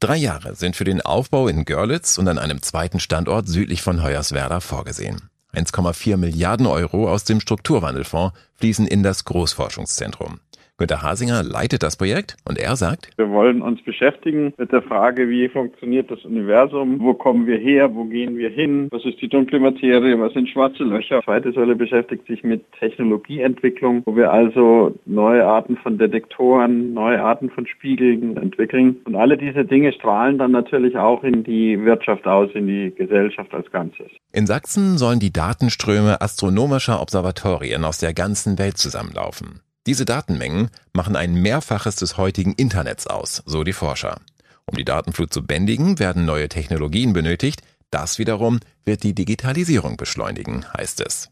Drei 0.00 0.16
Jahre 0.16 0.54
sind 0.54 0.76
für 0.76 0.84
den 0.84 1.02
Aufbau 1.02 1.46
in 1.46 1.66
Görlitz 1.66 2.16
und 2.16 2.26
an 2.26 2.38
einem 2.38 2.62
zweiten 2.62 2.98
Standort 2.98 3.48
südlich 3.48 3.82
von 3.82 4.02
Hoyerswerda 4.02 4.60
vorgesehen. 4.60 5.28
1,4 5.52 6.16
Milliarden 6.16 6.66
Euro 6.66 7.12
aus 7.12 7.24
dem 7.24 7.40
Strukturwandelfonds 7.40 8.34
fließen 8.54 8.86
in 8.86 9.02
das 9.02 9.26
Großforschungszentrum. 9.26 10.40
Günter 10.82 11.00
Hasinger 11.00 11.44
leitet 11.44 11.84
das 11.84 11.96
Projekt 11.96 12.36
und 12.44 12.58
er 12.58 12.74
sagt, 12.74 13.10
wir 13.16 13.30
wollen 13.30 13.62
uns 13.62 13.80
beschäftigen 13.84 14.52
mit 14.56 14.72
der 14.72 14.82
Frage, 14.82 15.28
wie 15.28 15.48
funktioniert 15.48 16.10
das 16.10 16.24
Universum, 16.24 16.98
wo 16.98 17.14
kommen 17.14 17.46
wir 17.46 17.56
her, 17.58 17.94
wo 17.94 18.02
gehen 18.04 18.36
wir 18.36 18.50
hin, 18.50 18.88
was 18.90 19.04
ist 19.04 19.20
die 19.22 19.28
dunkle 19.28 19.60
Materie, 19.60 20.18
was 20.18 20.32
sind 20.32 20.48
schwarze 20.48 20.82
Löcher. 20.82 21.20
Die 21.20 21.24
zweite 21.24 21.52
Säule 21.52 21.76
beschäftigt 21.76 22.26
sich 22.26 22.42
mit 22.42 22.64
Technologieentwicklung, 22.80 24.02
wo 24.06 24.16
wir 24.16 24.32
also 24.32 24.98
neue 25.06 25.46
Arten 25.46 25.76
von 25.76 25.98
Detektoren, 25.98 26.94
neue 26.94 27.22
Arten 27.22 27.50
von 27.50 27.64
Spiegeln 27.68 28.36
entwickeln. 28.36 28.96
Und 29.04 29.14
alle 29.14 29.38
diese 29.38 29.64
Dinge 29.64 29.92
strahlen 29.92 30.38
dann 30.38 30.50
natürlich 30.50 30.96
auch 30.96 31.22
in 31.22 31.44
die 31.44 31.84
Wirtschaft 31.84 32.26
aus, 32.26 32.50
in 32.54 32.66
die 32.66 32.92
Gesellschaft 32.92 33.54
als 33.54 33.70
Ganzes. 33.70 34.10
In 34.32 34.46
Sachsen 34.46 34.98
sollen 34.98 35.20
die 35.20 35.32
Datenströme 35.32 36.20
astronomischer 36.20 37.00
Observatorien 37.00 37.84
aus 37.84 37.98
der 37.98 38.14
ganzen 38.14 38.58
Welt 38.58 38.78
zusammenlaufen. 38.78 39.60
Diese 39.86 40.04
Datenmengen 40.04 40.70
machen 40.92 41.16
ein 41.16 41.34
Mehrfaches 41.34 41.96
des 41.96 42.16
heutigen 42.16 42.52
Internets 42.52 43.08
aus, 43.08 43.42
so 43.46 43.64
die 43.64 43.72
Forscher. 43.72 44.20
Um 44.64 44.76
die 44.76 44.84
Datenflut 44.84 45.32
zu 45.32 45.44
bändigen, 45.44 45.98
werden 45.98 46.24
neue 46.24 46.48
Technologien 46.48 47.12
benötigt. 47.12 47.62
Das 47.90 48.18
wiederum 48.18 48.60
wird 48.84 49.02
die 49.02 49.14
Digitalisierung 49.14 49.96
beschleunigen, 49.96 50.72
heißt 50.72 51.00
es. 51.00 51.30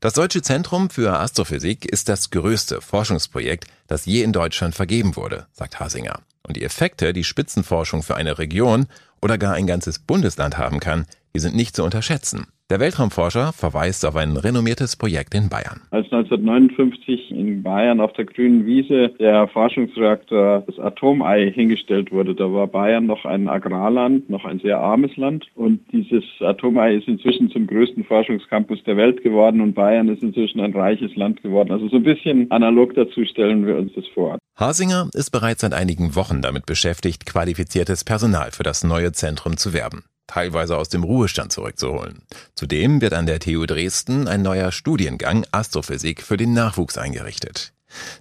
Das 0.00 0.14
Deutsche 0.14 0.42
Zentrum 0.42 0.90
für 0.90 1.20
Astrophysik 1.20 1.84
ist 1.84 2.08
das 2.08 2.30
größte 2.30 2.80
Forschungsprojekt, 2.80 3.66
das 3.86 4.06
je 4.06 4.22
in 4.22 4.32
Deutschland 4.32 4.74
vergeben 4.74 5.14
wurde, 5.14 5.46
sagt 5.52 5.78
Hasinger. 5.78 6.20
Und 6.42 6.56
die 6.56 6.64
Effekte, 6.64 7.12
die 7.12 7.22
Spitzenforschung 7.22 8.02
für 8.02 8.16
eine 8.16 8.38
Region 8.38 8.86
oder 9.20 9.38
gar 9.38 9.54
ein 9.54 9.68
ganzes 9.68 10.00
Bundesland 10.00 10.58
haben 10.58 10.80
kann, 10.80 11.06
die 11.34 11.38
sind 11.38 11.54
nicht 11.54 11.76
zu 11.76 11.84
unterschätzen. 11.84 12.48
Der 12.72 12.80
Weltraumforscher 12.80 13.52
verweist 13.52 14.06
auf 14.06 14.16
ein 14.16 14.34
renommiertes 14.34 14.96
Projekt 14.96 15.34
in 15.34 15.50
Bayern. 15.50 15.82
Als 15.90 16.06
1959 16.10 17.30
in 17.30 17.62
Bayern 17.62 18.00
auf 18.00 18.14
der 18.14 18.24
grünen 18.24 18.64
Wiese 18.64 19.10
der 19.20 19.46
Forschungsreaktor 19.48 20.64
das 20.66 20.78
Atomei 20.78 21.50
hingestellt 21.50 22.10
wurde, 22.12 22.34
da 22.34 22.50
war 22.50 22.66
Bayern 22.66 23.04
noch 23.04 23.26
ein 23.26 23.46
Agrarland, 23.46 24.30
noch 24.30 24.46
ein 24.46 24.58
sehr 24.60 24.78
armes 24.80 25.14
Land. 25.18 25.48
Und 25.54 25.80
dieses 25.92 26.24
Atomei 26.40 26.94
ist 26.94 27.08
inzwischen 27.08 27.50
zum 27.50 27.66
größten 27.66 28.04
Forschungscampus 28.04 28.82
der 28.84 28.96
Welt 28.96 29.22
geworden 29.22 29.60
und 29.60 29.74
Bayern 29.74 30.08
ist 30.08 30.22
inzwischen 30.22 30.60
ein 30.60 30.72
reiches 30.72 31.14
Land 31.14 31.42
geworden. 31.42 31.72
Also 31.72 31.88
so 31.88 31.96
ein 31.96 32.04
bisschen 32.04 32.50
analog 32.50 32.94
dazu 32.94 33.26
stellen 33.26 33.66
wir 33.66 33.76
uns 33.76 33.92
das 33.94 34.06
vor. 34.14 34.38
Hasinger 34.58 35.10
ist 35.12 35.30
bereits 35.30 35.60
seit 35.60 35.74
einigen 35.74 36.16
Wochen 36.16 36.40
damit 36.40 36.64
beschäftigt, 36.64 37.26
qualifiziertes 37.26 38.02
Personal 38.02 38.50
für 38.50 38.62
das 38.62 38.82
neue 38.82 39.12
Zentrum 39.12 39.58
zu 39.58 39.74
werben 39.74 40.04
teilweise 40.26 40.76
aus 40.76 40.88
dem 40.88 41.04
Ruhestand 41.04 41.52
zurückzuholen. 41.52 42.22
Zudem 42.54 43.00
wird 43.00 43.14
an 43.14 43.26
der 43.26 43.40
TU 43.40 43.66
Dresden 43.66 44.28
ein 44.28 44.42
neuer 44.42 44.72
Studiengang 44.72 45.44
Astrophysik 45.52 46.22
für 46.22 46.36
den 46.36 46.52
Nachwuchs 46.52 46.98
eingerichtet. 46.98 47.72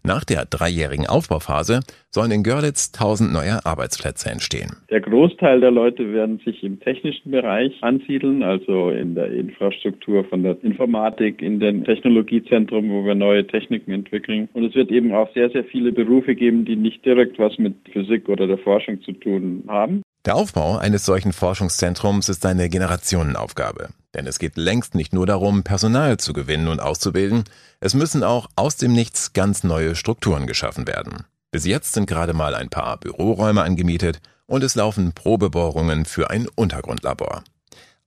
Nach 0.03 0.23
der 0.23 0.45
dreijährigen 0.45 1.07
Aufbauphase 1.07 1.81
sollen 2.09 2.31
in 2.31 2.43
Görlitz 2.43 2.91
tausend 2.91 3.31
neue 3.31 3.65
Arbeitsplätze 3.65 4.29
entstehen. 4.29 4.71
Der 4.89 5.01
Großteil 5.01 5.61
der 5.61 5.71
Leute 5.71 6.11
werden 6.11 6.39
sich 6.43 6.63
im 6.63 6.79
technischen 6.79 7.31
Bereich 7.31 7.71
ansiedeln, 7.81 8.43
also 8.43 8.89
in 8.89 9.15
der 9.15 9.31
Infrastruktur 9.31 10.25
von 10.25 10.43
der 10.43 10.61
Informatik, 10.63 11.41
in 11.41 11.59
den 11.59 11.83
Technologiezentrum, 11.83 12.89
wo 12.89 13.05
wir 13.05 13.15
neue 13.15 13.47
Techniken 13.47 13.91
entwickeln. 13.91 14.49
Und 14.53 14.65
es 14.65 14.75
wird 14.75 14.91
eben 14.91 15.13
auch 15.13 15.31
sehr, 15.33 15.49
sehr 15.49 15.63
viele 15.63 15.91
Berufe 15.91 16.35
geben, 16.35 16.65
die 16.65 16.75
nicht 16.75 17.05
direkt 17.05 17.39
was 17.39 17.57
mit 17.57 17.75
Physik 17.91 18.27
oder 18.27 18.47
der 18.47 18.57
Forschung 18.57 19.01
zu 19.01 19.13
tun 19.13 19.63
haben. 19.67 20.01
Der 20.25 20.35
Aufbau 20.35 20.77
eines 20.77 21.03
solchen 21.03 21.33
Forschungszentrums 21.33 22.29
ist 22.29 22.45
eine 22.45 22.69
Generationenaufgabe. 22.69 23.89
Denn 24.13 24.27
es 24.27 24.37
geht 24.37 24.55
längst 24.55 24.93
nicht 24.93 25.13
nur 25.13 25.25
darum, 25.25 25.63
Personal 25.63 26.17
zu 26.17 26.33
gewinnen 26.33 26.67
und 26.67 26.79
auszubilden, 26.79 27.45
es 27.79 27.95
müssen 27.95 28.23
auch 28.23 28.47
aus 28.55 28.75
dem 28.75 28.93
Nichts 28.93 29.33
ganz 29.33 29.63
neue 29.63 29.95
Strukturen 29.95 30.45
geschaffen 30.45 30.85
werden. 30.85 31.25
Bis 31.49 31.65
jetzt 31.65 31.93
sind 31.93 32.05
gerade 32.05 32.33
mal 32.33 32.53
ein 32.53 32.69
paar 32.69 32.97
Büroräume 32.97 33.63
angemietet 33.63 34.21
und 34.45 34.63
es 34.63 34.75
laufen 34.75 35.13
Probebohrungen 35.13 36.05
für 36.05 36.29
ein 36.29 36.47
Untergrundlabor. 36.53 37.43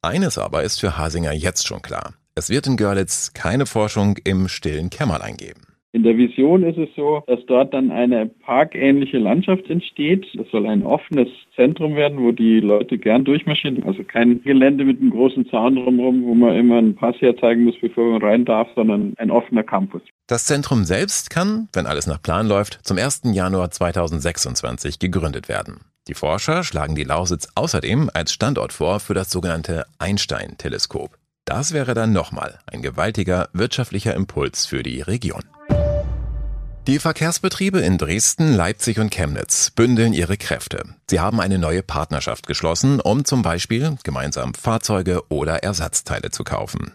Eines 0.01 0.39
aber 0.39 0.63
ist 0.63 0.79
für 0.79 0.97
Hasinger 0.97 1.33
jetzt 1.33 1.67
schon 1.67 1.83
klar. 1.83 2.15
Es 2.37 2.49
wird 2.49 2.69
in 2.69 2.77
Görlitz 2.77 3.33
keine 3.35 3.67
Forschung 3.67 4.19
im 4.23 4.49
stillen 4.49 4.89
Kämmerlein 4.89 5.37
geben. 5.37 5.74
In 5.95 6.03
der 6.03 6.17
Vision 6.17 6.65
ist 6.65 6.77
es 6.77 6.89
so, 6.97 7.23
dass 7.29 7.39
dort 7.47 7.73
dann 7.73 7.93
eine 7.93 8.27
parkähnliche 8.27 9.19
Landschaft 9.19 9.71
entsteht. 9.71 10.27
Das 10.35 10.49
soll 10.51 10.67
ein 10.67 10.83
offenes 10.83 11.29
Zentrum 11.55 11.95
werden, 11.95 12.19
wo 12.19 12.33
die 12.33 12.59
Leute 12.59 12.99
gern 12.99 13.25
durchmarschieren. 13.25 13.85
Also 13.85 14.03
kein 14.03 14.43
Gelände 14.43 14.85
mit 14.85 15.01
einem 15.01 15.13
großen 15.13 15.49
Zaun 15.51 15.77
drumherum, 15.77 16.25
wo 16.25 16.35
man 16.35 16.57
immer 16.57 16.79
einen 16.79 16.97
Pass 16.97 17.15
herzeigen 17.21 17.63
muss, 17.63 17.77
bevor 17.81 18.11
man 18.11 18.23
rein 18.23 18.45
darf, 18.45 18.67
sondern 18.75 19.15
ein 19.19 19.31
offener 19.31 19.63
Campus. 19.63 20.03
Das 20.27 20.47
Zentrum 20.47 20.83
selbst 20.83 21.31
kann, 21.31 21.69
wenn 21.73 21.87
alles 21.87 22.09
nach 22.09 22.21
Plan 22.21 22.49
läuft, 22.49 22.81
zum 22.83 22.99
1. 22.99 23.23
Januar 23.33 23.71
2026 23.71 24.99
gegründet 24.99 25.49
werden. 25.49 25.77
Die 26.09 26.15
Forscher 26.15 26.65
schlagen 26.65 26.97
die 26.97 27.05
Lausitz 27.05 27.47
außerdem 27.55 28.11
als 28.13 28.33
Standort 28.33 28.73
vor 28.73 28.99
für 28.99 29.15
das 29.15 29.31
sogenannte 29.31 29.85
Einstein-Teleskop. 30.01 31.17
Das 31.45 31.73
wäre 31.73 31.95
dann 31.95 32.13
nochmal 32.13 32.59
ein 32.67 32.83
gewaltiger 32.83 33.49
wirtschaftlicher 33.53 34.15
Impuls 34.15 34.67
für 34.67 34.83
die 34.83 35.01
Region. 35.01 35.45
Die 36.87 36.99
Verkehrsbetriebe 36.99 37.81
in 37.81 37.97
Dresden, 37.97 38.53
Leipzig 38.53 38.99
und 38.99 39.11
Chemnitz 39.11 39.71
bündeln 39.71 40.13
ihre 40.13 40.37
Kräfte. 40.37 40.85
Sie 41.09 41.19
haben 41.19 41.41
eine 41.41 41.59
neue 41.59 41.83
Partnerschaft 41.83 42.47
geschlossen, 42.47 43.01
um 43.01 43.25
zum 43.25 43.41
Beispiel 43.41 43.97
gemeinsam 44.05 44.53
Fahrzeuge 44.53 45.23
oder 45.31 45.63
Ersatzteile 45.63 46.31
zu 46.31 46.45
kaufen. 46.45 46.93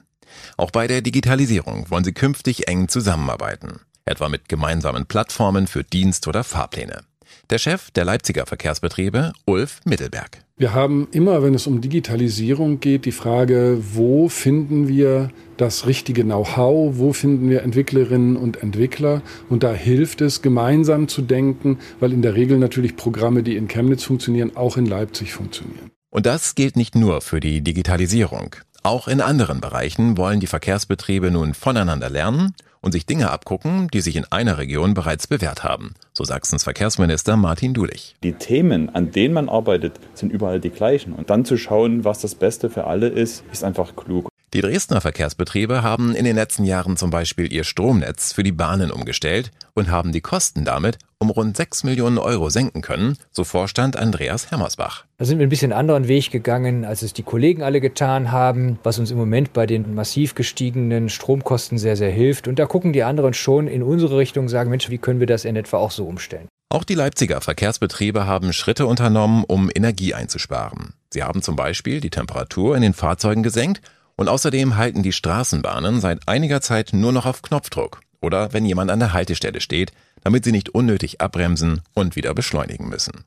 Auch 0.57 0.69
bei 0.69 0.85
der 0.85 1.01
Digitalisierung 1.01 1.89
wollen 1.89 2.03
sie 2.03 2.13
künftig 2.13 2.67
eng 2.67 2.87
zusammenarbeiten, 2.87 3.79
etwa 4.05 4.29
mit 4.29 4.47
gemeinsamen 4.47 5.07
Plattformen 5.07 5.65
für 5.65 5.83
Dienst- 5.83 6.27
oder 6.27 6.43
Fahrpläne. 6.43 7.01
Der 7.49 7.57
Chef 7.57 7.91
der 7.91 8.05
Leipziger 8.05 8.45
Verkehrsbetriebe, 8.45 9.33
Ulf 9.45 9.79
Mittelberg. 9.85 10.39
Wir 10.57 10.73
haben 10.73 11.07
immer, 11.11 11.41
wenn 11.41 11.53
es 11.53 11.67
um 11.67 11.79
Digitalisierung 11.79 12.81
geht, 12.81 13.05
die 13.05 13.13
Frage, 13.13 13.81
wo 13.93 14.27
finden 14.27 14.89
wir 14.89 15.29
das 15.55 15.87
richtige 15.87 16.23
Know-how, 16.23 16.97
wo 16.97 17.13
finden 17.13 17.49
wir 17.49 17.63
Entwicklerinnen 17.63 18.35
und 18.35 18.61
Entwickler. 18.61 19.21
Und 19.47 19.63
da 19.63 19.73
hilft 19.73 20.19
es, 20.19 20.41
gemeinsam 20.41 21.07
zu 21.07 21.21
denken, 21.21 21.79
weil 21.99 22.11
in 22.11 22.21
der 22.21 22.35
Regel 22.35 22.57
natürlich 22.57 22.97
Programme, 22.97 23.41
die 23.41 23.55
in 23.55 23.69
Chemnitz 23.69 24.03
funktionieren, 24.03 24.57
auch 24.57 24.75
in 24.75 24.85
Leipzig 24.85 25.31
funktionieren. 25.33 25.91
Und 26.09 26.25
das 26.25 26.55
gilt 26.55 26.75
nicht 26.75 26.95
nur 26.95 27.21
für 27.21 27.39
die 27.39 27.61
Digitalisierung. 27.61 28.55
Auch 28.83 29.07
in 29.07 29.21
anderen 29.21 29.61
Bereichen 29.61 30.17
wollen 30.17 30.39
die 30.39 30.47
Verkehrsbetriebe 30.47 31.31
nun 31.31 31.53
voneinander 31.53 32.09
lernen 32.09 32.53
und 32.81 32.91
sich 32.91 33.05
Dinge 33.05 33.31
abgucken, 33.31 33.87
die 33.89 34.01
sich 34.01 34.15
in 34.15 34.25
einer 34.31 34.57
Region 34.57 34.93
bereits 34.93 35.27
bewährt 35.27 35.63
haben, 35.63 35.93
so 36.13 36.23
Sachsens 36.23 36.63
Verkehrsminister 36.63 37.37
Martin 37.37 37.73
Dulich. 37.73 38.15
Die 38.23 38.33
Themen, 38.33 38.89
an 38.95 39.11
denen 39.11 39.33
man 39.33 39.49
arbeitet, 39.49 39.99
sind 40.13 40.31
überall 40.31 40.59
die 40.59 40.69
gleichen. 40.69 41.13
Und 41.13 41.29
dann 41.29 41.45
zu 41.45 41.57
schauen, 41.57 42.03
was 42.05 42.21
das 42.21 42.35
Beste 42.35 42.69
für 42.69 42.85
alle 42.85 43.07
ist, 43.07 43.43
ist 43.51 43.63
einfach 43.63 43.95
klug. 43.95 44.29
Die 44.51 44.61
Dresdner 44.61 44.99
Verkehrsbetriebe 44.99 45.83
haben 45.83 46.15
in 46.15 46.25
den 46.25 46.35
letzten 46.35 46.63
Jahren 46.63 46.97
zum 46.97 47.11
Beispiel 47.11 47.53
ihr 47.53 47.63
Stromnetz 47.63 48.33
für 48.33 48.41
die 48.41 48.51
Bahnen 48.51 48.89
umgestellt 48.89 49.51
und 49.75 49.91
haben 49.91 50.11
die 50.11 50.21
Kosten 50.21 50.65
damit 50.65 50.97
um 51.19 51.29
rund 51.29 51.55
6 51.55 51.83
Millionen 51.83 52.17
Euro 52.17 52.49
senken 52.49 52.81
können, 52.81 53.17
so 53.31 53.43
Vorstand 53.43 53.95
Andreas 53.95 54.49
Hermersbach. 54.49 55.05
Da 55.19 55.25
sind 55.25 55.37
wir 55.37 55.45
ein 55.45 55.51
bisschen 55.51 55.71
anderen 55.71 56.07
Weg 56.07 56.31
gegangen, 56.31 56.83
als 56.83 57.03
es 57.03 57.13
die 57.13 57.21
Kollegen 57.21 57.61
alle 57.61 57.79
getan 57.79 58.31
haben, 58.31 58.79
was 58.81 58.97
uns 58.97 59.11
im 59.11 59.19
Moment 59.19 59.53
bei 59.53 59.67
den 59.67 59.93
massiv 59.93 60.33
gestiegenen 60.33 61.09
Stromkosten 61.09 61.77
sehr, 61.77 61.95
sehr 61.95 62.09
hilft. 62.09 62.47
Und 62.47 62.57
da 62.57 62.65
gucken 62.65 62.91
die 62.91 63.03
anderen 63.03 63.35
schon 63.35 63.67
in 63.67 63.83
unsere 63.83 64.17
Richtung 64.17 64.45
und 64.45 64.49
sagen, 64.49 64.71
Mensch, 64.71 64.89
wie 64.89 64.97
können 64.97 65.19
wir 65.19 65.27
das 65.27 65.45
in 65.45 65.57
etwa 65.57 65.77
auch 65.77 65.91
so 65.91 66.05
umstellen? 66.05 66.47
Auch 66.69 66.83
die 66.83 66.95
Leipziger 66.95 67.41
Verkehrsbetriebe 67.41 68.25
haben 68.25 68.53
Schritte 68.53 68.87
unternommen, 68.87 69.43
um 69.47 69.69
Energie 69.73 70.15
einzusparen. 70.15 70.93
Sie 71.11 71.21
haben 71.21 71.43
zum 71.43 71.55
Beispiel 71.55 71.99
die 71.99 72.11
Temperatur 72.11 72.75
in 72.75 72.81
den 72.81 72.93
Fahrzeugen 72.93 73.43
gesenkt 73.43 73.81
und 74.19 74.27
außerdem 74.27 74.75
halten 74.75 75.01
die 75.01 75.13
Straßenbahnen 75.13 76.01
seit 76.01 76.27
einiger 76.27 76.59
Zeit 76.59 76.91
nur 76.91 77.13
noch 77.13 77.25
auf 77.25 77.41
Knopfdruck 77.41 78.01
oder 78.19 78.51
wenn 78.51 78.65
jemand 78.65 78.91
an 78.91 78.99
der 78.99 79.13
Haltestelle 79.13 79.61
steht, 79.61 79.93
damit 80.25 80.43
sie 80.43 80.51
nicht 80.51 80.67
unnötig 80.67 81.21
abbremsen 81.21 81.83
und 81.93 82.17
wieder 82.17 82.33
beschleunigen 82.33 82.89
müssen. 82.89 83.23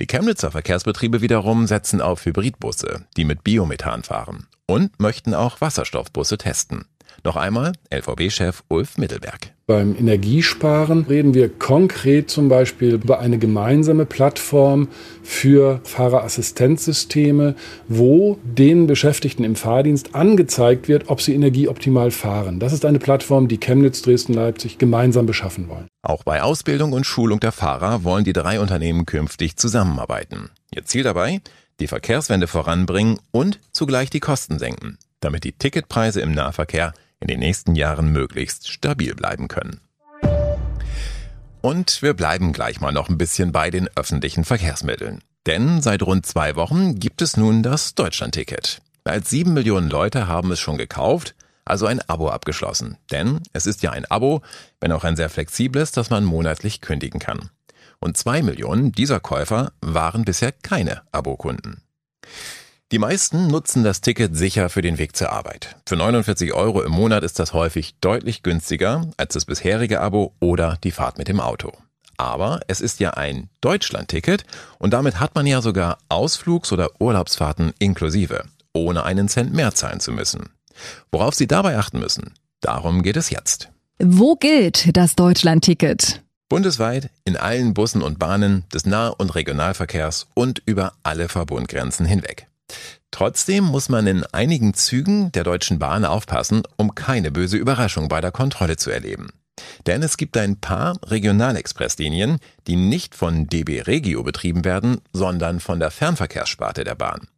Die 0.00 0.06
Chemnitzer 0.06 0.50
Verkehrsbetriebe 0.50 1.22
wiederum 1.22 1.66
setzen 1.66 2.02
auf 2.02 2.26
Hybridbusse, 2.26 3.06
die 3.16 3.24
mit 3.24 3.42
Biomethan 3.42 4.02
fahren 4.02 4.48
und 4.66 5.00
möchten 5.00 5.32
auch 5.32 5.62
Wasserstoffbusse 5.62 6.36
testen. 6.36 6.84
Noch 7.24 7.36
einmal 7.36 7.72
LVB-Chef 7.94 8.64
Ulf 8.68 8.98
Mittelberg. 8.98 9.52
Beim 9.66 9.94
Energiesparen 9.96 11.04
reden 11.04 11.34
wir 11.34 11.48
konkret 11.48 12.28
zum 12.28 12.48
Beispiel 12.48 12.94
über 12.94 13.20
eine 13.20 13.38
gemeinsame 13.38 14.06
Plattform 14.06 14.88
für 15.22 15.80
Fahrerassistenzsysteme, 15.84 17.54
wo 17.86 18.38
den 18.42 18.88
Beschäftigten 18.88 19.44
im 19.44 19.54
Fahrdienst 19.54 20.16
angezeigt 20.16 20.88
wird, 20.88 21.08
ob 21.10 21.20
sie 21.20 21.32
energieoptimal 21.34 22.10
fahren. 22.10 22.58
Das 22.58 22.72
ist 22.72 22.84
eine 22.84 22.98
Plattform, 22.98 23.46
die 23.46 23.58
Chemnitz, 23.58 24.02
Dresden, 24.02 24.34
Leipzig 24.34 24.78
gemeinsam 24.78 25.24
beschaffen 25.24 25.68
wollen. 25.68 25.86
Auch 26.02 26.24
bei 26.24 26.42
Ausbildung 26.42 26.92
und 26.92 27.06
Schulung 27.06 27.38
der 27.38 27.52
Fahrer 27.52 28.02
wollen 28.02 28.24
die 28.24 28.32
drei 28.32 28.58
Unternehmen 28.58 29.06
künftig 29.06 29.56
zusammenarbeiten. 29.56 30.50
Ihr 30.74 30.84
Ziel 30.86 31.04
dabei? 31.04 31.40
Die 31.78 31.86
Verkehrswende 31.86 32.48
voranbringen 32.48 33.20
und 33.30 33.60
zugleich 33.70 34.10
die 34.10 34.20
Kosten 34.20 34.58
senken, 34.58 34.98
damit 35.20 35.44
die 35.44 35.52
Ticketpreise 35.52 36.20
im 36.20 36.32
Nahverkehr 36.32 36.92
in 37.22 37.28
den 37.28 37.40
nächsten 37.40 37.74
Jahren 37.74 38.12
möglichst 38.12 38.70
stabil 38.70 39.14
bleiben 39.14 39.48
können. 39.48 39.80
Und 41.62 42.02
wir 42.02 42.14
bleiben 42.14 42.52
gleich 42.52 42.80
mal 42.80 42.92
noch 42.92 43.08
ein 43.08 43.18
bisschen 43.18 43.52
bei 43.52 43.70
den 43.70 43.88
öffentlichen 43.96 44.44
Verkehrsmitteln. 44.44 45.22
Denn 45.46 45.80
seit 45.80 46.02
rund 46.02 46.26
zwei 46.26 46.56
Wochen 46.56 46.96
gibt 46.98 47.22
es 47.22 47.36
nun 47.36 47.62
das 47.62 47.94
Deutschlandticket. 47.94 48.82
Als 49.04 49.30
sieben 49.30 49.54
Millionen 49.54 49.88
Leute 49.88 50.28
haben 50.28 50.50
es 50.52 50.60
schon 50.60 50.76
gekauft, 50.76 51.34
also 51.64 51.86
ein 51.86 52.00
Abo 52.08 52.28
abgeschlossen. 52.28 52.98
Denn 53.10 53.40
es 53.52 53.66
ist 53.66 53.82
ja 53.82 53.90
ein 53.92 54.04
Abo, 54.10 54.42
wenn 54.80 54.92
auch 54.92 55.04
ein 55.04 55.16
sehr 55.16 55.30
flexibles, 55.30 55.92
das 55.92 56.10
man 56.10 56.24
monatlich 56.24 56.80
kündigen 56.80 57.20
kann. 57.20 57.50
Und 58.00 58.16
zwei 58.16 58.42
Millionen 58.42 58.92
dieser 58.92 59.20
Käufer 59.20 59.72
waren 59.80 60.24
bisher 60.24 60.50
keine 60.50 61.02
Abokunden. 61.12 61.82
Die 62.92 62.98
meisten 62.98 63.46
nutzen 63.46 63.84
das 63.84 64.02
Ticket 64.02 64.36
sicher 64.36 64.68
für 64.68 64.82
den 64.82 64.98
Weg 64.98 65.16
zur 65.16 65.32
Arbeit. 65.32 65.76
Für 65.88 65.96
49 65.96 66.52
Euro 66.52 66.82
im 66.82 66.92
Monat 66.92 67.24
ist 67.24 67.38
das 67.38 67.54
häufig 67.54 67.94
deutlich 68.02 68.42
günstiger 68.42 69.10
als 69.16 69.32
das 69.32 69.46
bisherige 69.46 70.02
Abo 70.02 70.34
oder 70.40 70.76
die 70.84 70.90
Fahrt 70.90 71.16
mit 71.16 71.26
dem 71.26 71.40
Auto. 71.40 71.72
Aber 72.18 72.60
es 72.68 72.82
ist 72.82 73.00
ja 73.00 73.12
ein 73.12 73.48
Deutschland-Ticket 73.62 74.44
und 74.78 74.92
damit 74.92 75.20
hat 75.20 75.34
man 75.34 75.46
ja 75.46 75.62
sogar 75.62 75.96
Ausflugs- 76.10 76.70
oder 76.70 76.90
Urlaubsfahrten 77.00 77.72
inklusive, 77.78 78.44
ohne 78.74 79.04
einen 79.04 79.28
Cent 79.28 79.54
mehr 79.54 79.74
zahlen 79.74 80.00
zu 80.00 80.12
müssen. 80.12 80.50
Worauf 81.10 81.34
Sie 81.34 81.46
dabei 81.46 81.78
achten 81.78 81.98
müssen, 81.98 82.34
darum 82.60 83.02
geht 83.02 83.16
es 83.16 83.30
jetzt. 83.30 83.70
Wo 84.00 84.36
gilt 84.36 84.94
das 84.94 85.16
Deutschland-Ticket? 85.16 86.20
Bundesweit 86.50 87.08
in 87.24 87.38
allen 87.38 87.72
Bussen 87.72 88.02
und 88.02 88.18
Bahnen 88.18 88.64
des 88.74 88.84
Nah- 88.84 89.08
und 89.08 89.34
Regionalverkehrs 89.34 90.26
und 90.34 90.60
über 90.66 90.92
alle 91.02 91.30
Verbundgrenzen 91.30 92.04
hinweg. 92.04 92.48
Trotzdem 93.12 93.64
muss 93.64 93.88
man 93.88 94.06
in 94.06 94.24
einigen 94.32 94.74
Zügen 94.74 95.30
der 95.32 95.44
Deutschen 95.44 95.78
Bahn 95.78 96.04
aufpassen, 96.04 96.62
um 96.76 96.96
keine 96.96 97.30
böse 97.30 97.58
Überraschung 97.58 98.08
bei 98.08 98.20
der 98.20 98.32
Kontrolle 98.32 98.76
zu 98.76 98.90
erleben. 98.90 99.28
Denn 99.86 100.02
es 100.02 100.16
gibt 100.16 100.36
ein 100.36 100.58
paar 100.58 100.96
Regionalexpresslinien, 101.04 102.38
die 102.66 102.76
nicht 102.76 103.14
von 103.14 103.46
DB 103.46 103.82
Regio 103.82 104.22
betrieben 104.22 104.64
werden, 104.64 105.02
sondern 105.12 105.60
von 105.60 105.78
der 105.78 105.90
Fernverkehrssparte 105.90 106.84
der 106.84 106.94
Bahn. 106.94 107.28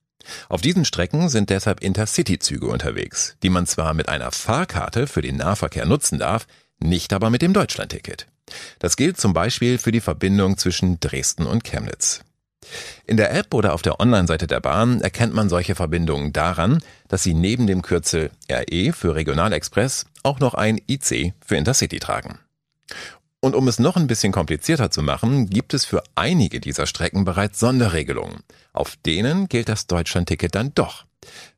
Auf 0.48 0.60
diesen 0.60 0.84
Strecken 0.84 1.28
sind 1.28 1.50
deshalb 1.50 1.82
Intercity-Züge 1.82 2.66
unterwegs, 2.66 3.36
die 3.42 3.50
man 3.50 3.66
zwar 3.66 3.94
mit 3.94 4.08
einer 4.08 4.30
Fahrkarte 4.30 5.06
für 5.06 5.22
den 5.22 5.36
Nahverkehr 5.36 5.86
nutzen 5.86 6.18
darf, 6.18 6.46
nicht 6.78 7.12
aber 7.12 7.30
mit 7.30 7.42
dem 7.42 7.52
Deutschlandticket. 7.52 8.26
Das 8.78 8.96
gilt 8.96 9.18
zum 9.18 9.32
Beispiel 9.32 9.78
für 9.78 9.92
die 9.92 10.00
Verbindung 10.00 10.56
zwischen 10.56 11.00
Dresden 11.00 11.46
und 11.46 11.64
Chemnitz. 11.64 12.20
In 13.06 13.16
der 13.16 13.34
App 13.34 13.54
oder 13.54 13.74
auf 13.74 13.82
der 13.82 14.00
Online-Seite 14.00 14.46
der 14.46 14.60
Bahn 14.60 15.00
erkennt 15.00 15.34
man 15.34 15.48
solche 15.48 15.74
Verbindungen 15.74 16.32
daran, 16.32 16.80
dass 17.08 17.22
sie 17.22 17.34
neben 17.34 17.66
dem 17.66 17.82
Kürzel 17.82 18.30
RE 18.50 18.92
für 18.92 19.14
Regionalexpress 19.14 20.06
auch 20.22 20.40
noch 20.40 20.54
ein 20.54 20.80
IC 20.88 21.34
für 21.44 21.56
Intercity 21.56 21.98
tragen. 21.98 22.38
Und 23.40 23.54
um 23.54 23.68
es 23.68 23.78
noch 23.78 23.96
ein 23.96 24.06
bisschen 24.06 24.32
komplizierter 24.32 24.90
zu 24.90 25.02
machen, 25.02 25.50
gibt 25.50 25.74
es 25.74 25.84
für 25.84 26.02
einige 26.14 26.60
dieser 26.60 26.86
Strecken 26.86 27.26
bereits 27.26 27.60
Sonderregelungen. 27.60 28.40
Auf 28.72 28.96
denen 29.04 29.48
gilt 29.48 29.68
das 29.68 29.86
Deutschlandticket 29.86 30.54
dann 30.54 30.72
doch. 30.74 31.04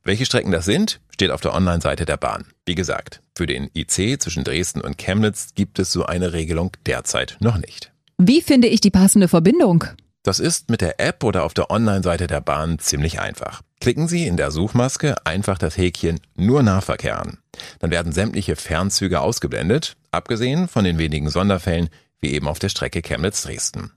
Welche 0.03 0.25
Strecken 0.25 0.51
das 0.51 0.65
sind, 0.65 0.99
steht 1.09 1.31
auf 1.31 1.39
der 1.39 1.53
Online-Seite 1.53 2.05
der 2.05 2.17
Bahn. 2.17 2.45
Wie 2.65 2.75
gesagt, 2.75 3.21
für 3.37 3.45
den 3.45 3.69
IC 3.73 4.21
zwischen 4.21 4.43
Dresden 4.43 4.81
und 4.81 4.97
Chemnitz 4.97 5.53
gibt 5.55 5.79
es 5.79 5.91
so 5.91 6.05
eine 6.05 6.33
Regelung 6.33 6.71
derzeit 6.85 7.37
noch 7.39 7.57
nicht. 7.57 7.91
Wie 8.17 8.41
finde 8.41 8.67
ich 8.67 8.81
die 8.81 8.91
passende 8.91 9.27
Verbindung? 9.27 9.85
Das 10.23 10.39
ist 10.39 10.69
mit 10.69 10.81
der 10.81 10.99
App 10.99 11.23
oder 11.23 11.43
auf 11.43 11.53
der 11.53 11.71
Online-Seite 11.71 12.27
der 12.27 12.41
Bahn 12.41 12.79
ziemlich 12.79 13.19
einfach. 13.19 13.61
Klicken 13.79 14.07
Sie 14.07 14.27
in 14.27 14.37
der 14.37 14.51
Suchmaske 14.51 15.15
einfach 15.25 15.57
das 15.57 15.77
Häkchen 15.77 16.19
Nur 16.35 16.63
Nahverkehr 16.63 17.19
an. 17.19 17.37
Dann 17.79 17.91
werden 17.91 18.11
sämtliche 18.11 18.55
Fernzüge 18.55 19.21
ausgeblendet, 19.21 19.95
abgesehen 20.11 20.67
von 20.67 20.83
den 20.83 20.97
wenigen 20.97 21.29
Sonderfällen, 21.29 21.89
wie 22.19 22.33
eben 22.33 22.47
auf 22.47 22.59
der 22.59 22.69
Strecke 22.69 23.01
Chemnitz-Dresden. 23.01 23.91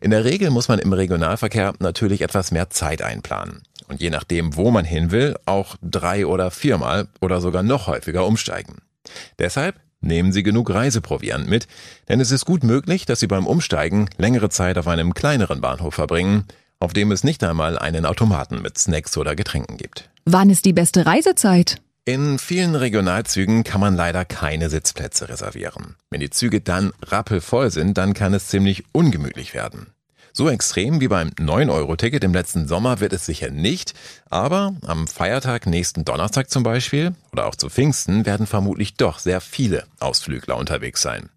In 0.00 0.10
der 0.10 0.24
Regel 0.24 0.50
muss 0.50 0.68
man 0.68 0.78
im 0.78 0.92
Regionalverkehr 0.92 1.74
natürlich 1.80 2.20
etwas 2.20 2.52
mehr 2.52 2.70
Zeit 2.70 3.02
einplanen 3.02 3.62
und 3.88 4.00
je 4.00 4.10
nachdem, 4.10 4.56
wo 4.56 4.70
man 4.70 4.84
hin 4.84 5.10
will, 5.10 5.36
auch 5.46 5.76
drei 5.82 6.26
oder 6.26 6.50
viermal 6.50 7.08
oder 7.20 7.40
sogar 7.40 7.62
noch 7.62 7.86
häufiger 7.86 8.26
umsteigen. 8.26 8.76
Deshalb 9.38 9.80
Nehmen 10.00 10.32
Sie 10.32 10.42
genug 10.42 10.70
Reiseproviant 10.70 11.48
mit, 11.48 11.66
denn 12.08 12.20
es 12.20 12.30
ist 12.30 12.44
gut 12.44 12.62
möglich, 12.62 13.04
dass 13.04 13.20
Sie 13.20 13.26
beim 13.26 13.46
Umsteigen 13.46 14.08
längere 14.16 14.48
Zeit 14.48 14.78
auf 14.78 14.86
einem 14.86 15.14
kleineren 15.14 15.60
Bahnhof 15.60 15.94
verbringen, 15.94 16.44
auf 16.80 16.92
dem 16.92 17.10
es 17.10 17.24
nicht 17.24 17.42
einmal 17.42 17.78
einen 17.78 18.06
Automaten 18.06 18.62
mit 18.62 18.78
Snacks 18.78 19.16
oder 19.16 19.34
Getränken 19.34 19.76
gibt. 19.76 20.10
Wann 20.24 20.50
ist 20.50 20.64
die 20.64 20.72
beste 20.72 21.06
Reisezeit? 21.06 21.80
In 22.04 22.38
vielen 22.38 22.74
Regionalzügen 22.74 23.64
kann 23.64 23.80
man 23.80 23.94
leider 23.94 24.24
keine 24.24 24.70
Sitzplätze 24.70 25.28
reservieren. 25.28 25.96
Wenn 26.10 26.20
die 26.20 26.30
Züge 26.30 26.60
dann 26.60 26.92
rappelvoll 27.02 27.70
sind, 27.70 27.98
dann 27.98 28.14
kann 28.14 28.32
es 28.32 28.48
ziemlich 28.48 28.84
ungemütlich 28.92 29.52
werden. 29.52 29.88
So 30.32 30.48
extrem 30.48 31.00
wie 31.00 31.08
beim 31.08 31.30
9-Euro-Ticket 31.30 32.22
im 32.24 32.32
letzten 32.32 32.68
Sommer 32.68 33.00
wird 33.00 33.12
es 33.12 33.26
sicher 33.26 33.50
nicht, 33.50 33.94
aber 34.30 34.74
am 34.86 35.06
Feiertag 35.06 35.66
nächsten 35.66 36.04
Donnerstag 36.04 36.50
zum 36.50 36.62
Beispiel 36.62 37.14
oder 37.32 37.46
auch 37.46 37.54
zu 37.54 37.68
Pfingsten 37.68 38.26
werden 38.26 38.46
vermutlich 38.46 38.94
doch 38.94 39.18
sehr 39.18 39.40
viele 39.40 39.84
Ausflügler 40.00 40.56
unterwegs 40.56 41.02
sein. 41.02 41.28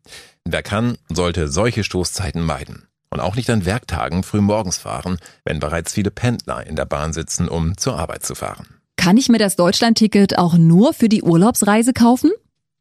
Wer 0.46 0.64
kann, 0.64 0.98
sollte 1.10 1.48
solche 1.48 1.84
Stoßzeiten 1.84 2.42
meiden. 2.42 2.88
Und 3.10 3.20
auch 3.20 3.36
nicht 3.36 3.50
an 3.50 3.66
Werktagen 3.66 4.24
früh 4.24 4.40
morgens 4.40 4.78
fahren, 4.78 5.18
wenn 5.44 5.60
bereits 5.60 5.94
viele 5.94 6.12
Pendler 6.12 6.66
in 6.66 6.78
der 6.78 6.86
Bahn 6.86 7.12
sitzen, 7.12 7.50
um 7.50 7.78
zur 7.78 7.98
Arbeit 7.98 8.26
zu 8.26 8.36
fahren. 8.36 8.68
Kann 8.96 9.18
ich 9.18 9.30
mir 9.30 9.38
das 9.38 9.56
Deutschlandticket 9.56 10.38
auch 10.38 10.54
nur 10.54 10.94
für 10.94 11.10
die 11.10 11.22
Urlaubsreise 11.22 11.92
kaufen? 11.92 12.32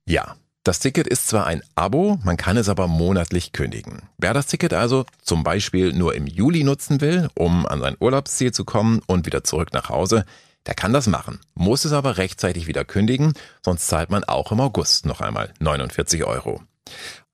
Ja, 0.06 0.36
das 0.70 0.78
Ticket 0.78 1.08
ist 1.08 1.26
zwar 1.26 1.48
ein 1.48 1.64
Abo, 1.74 2.20
man 2.22 2.36
kann 2.36 2.56
es 2.56 2.68
aber 2.68 2.86
monatlich 2.86 3.50
kündigen. 3.50 4.02
Wer 4.18 4.34
das 4.34 4.46
Ticket 4.46 4.72
also 4.72 5.04
zum 5.20 5.42
Beispiel 5.42 5.92
nur 5.92 6.14
im 6.14 6.28
Juli 6.28 6.62
nutzen 6.62 7.00
will, 7.00 7.28
um 7.34 7.66
an 7.66 7.80
sein 7.80 7.96
Urlaubsziel 7.98 8.52
zu 8.52 8.64
kommen 8.64 9.02
und 9.08 9.26
wieder 9.26 9.42
zurück 9.42 9.72
nach 9.72 9.88
Hause, 9.88 10.24
der 10.66 10.74
kann 10.74 10.92
das 10.92 11.08
machen, 11.08 11.40
muss 11.54 11.84
es 11.84 11.90
aber 11.90 12.18
rechtzeitig 12.18 12.68
wieder 12.68 12.84
kündigen, 12.84 13.32
sonst 13.64 13.88
zahlt 13.88 14.10
man 14.10 14.22
auch 14.22 14.52
im 14.52 14.60
August 14.60 15.06
noch 15.06 15.20
einmal 15.20 15.52
49 15.58 16.22
Euro. 16.22 16.62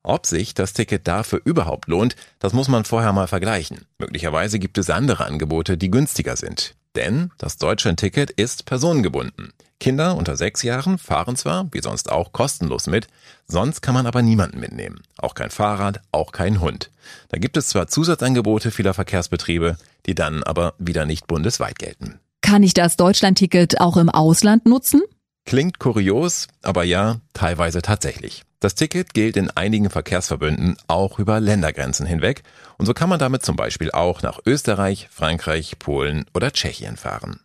Ob 0.02 0.24
sich 0.24 0.54
das 0.54 0.72
Ticket 0.72 1.06
dafür 1.06 1.42
überhaupt 1.44 1.88
lohnt, 1.88 2.16
das 2.38 2.54
muss 2.54 2.68
man 2.68 2.86
vorher 2.86 3.12
mal 3.12 3.28
vergleichen. 3.28 3.84
Möglicherweise 3.98 4.58
gibt 4.58 4.78
es 4.78 4.88
andere 4.88 5.26
Angebote, 5.26 5.76
die 5.76 5.90
günstiger 5.90 6.36
sind. 6.36 6.74
Denn 6.94 7.32
das 7.36 7.58
Deutschlandticket 7.58 8.30
ist 8.30 8.64
personengebunden. 8.64 9.52
Kinder 9.78 10.16
unter 10.16 10.36
sechs 10.36 10.62
Jahren 10.62 10.98
fahren 10.98 11.36
zwar, 11.36 11.68
wie 11.72 11.82
sonst 11.82 12.10
auch, 12.10 12.32
kostenlos 12.32 12.86
mit, 12.86 13.08
sonst 13.46 13.82
kann 13.82 13.94
man 13.94 14.06
aber 14.06 14.22
niemanden 14.22 14.58
mitnehmen. 14.58 15.02
Auch 15.18 15.34
kein 15.34 15.50
Fahrrad, 15.50 16.00
auch 16.12 16.32
kein 16.32 16.60
Hund. 16.60 16.90
Da 17.28 17.38
gibt 17.38 17.56
es 17.56 17.68
zwar 17.68 17.86
Zusatzangebote 17.86 18.70
vieler 18.70 18.94
Verkehrsbetriebe, 18.94 19.76
die 20.06 20.14
dann 20.14 20.42
aber 20.42 20.74
wieder 20.78 21.04
nicht 21.04 21.26
bundesweit 21.26 21.78
gelten. 21.78 22.18
Kann 22.40 22.62
ich 22.62 22.74
das 22.74 22.96
Deutschlandticket 22.96 23.80
auch 23.80 23.96
im 23.96 24.08
Ausland 24.08 24.66
nutzen? 24.66 25.02
Klingt 25.44 25.78
kurios, 25.78 26.48
aber 26.62 26.84
ja, 26.84 27.20
teilweise 27.32 27.82
tatsächlich. 27.82 28.42
Das 28.60 28.74
Ticket 28.74 29.14
gilt 29.14 29.36
in 29.36 29.50
einigen 29.50 29.90
Verkehrsverbünden 29.90 30.76
auch 30.88 31.18
über 31.18 31.38
Ländergrenzen 31.40 32.06
hinweg 32.06 32.42
und 32.78 32.86
so 32.86 32.94
kann 32.94 33.08
man 33.08 33.18
damit 33.18 33.44
zum 33.44 33.54
Beispiel 33.54 33.90
auch 33.90 34.22
nach 34.22 34.40
Österreich, 34.46 35.08
Frankreich, 35.10 35.78
Polen 35.78 36.24
oder 36.34 36.52
Tschechien 36.52 36.96
fahren. 36.96 37.40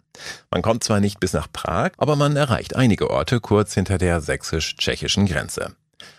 Man 0.52 0.62
kommt 0.62 0.84
zwar 0.84 1.00
nicht 1.00 1.20
bis 1.20 1.34
nach 1.34 1.48
Prag, 1.52 1.92
aber 1.98 2.16
man 2.16 2.36
erreicht 2.36 2.76
einige 2.76 3.10
Orte 3.10 3.40
kurz 3.40 3.74
hinter 3.74 3.98
der 3.98 4.22
sächsisch-tschechischen 4.22 5.26
Grenze. 5.26 5.76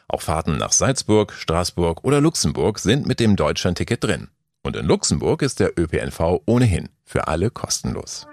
Auch 0.09 0.23
Fahrten 0.23 0.59
nach 0.59 0.73
Salzburg, 0.73 1.33
Straßburg 1.33 2.05
oder 2.05 2.21
Luxemburg 2.21 2.79
sind 2.79 3.07
mit 3.07 3.21
dem 3.21 3.37
Deutschlandticket 3.37 4.05
drin. 4.05 4.29
Und 4.63 4.77
in 4.77 4.87
Luxemburg 4.87 5.43
ist 5.43 5.61
der 5.61 5.79
ÖPNV 5.79 6.43
ohnehin 6.47 6.89
für 7.05 7.29
alle 7.29 7.51
kostenlos. 7.51 8.27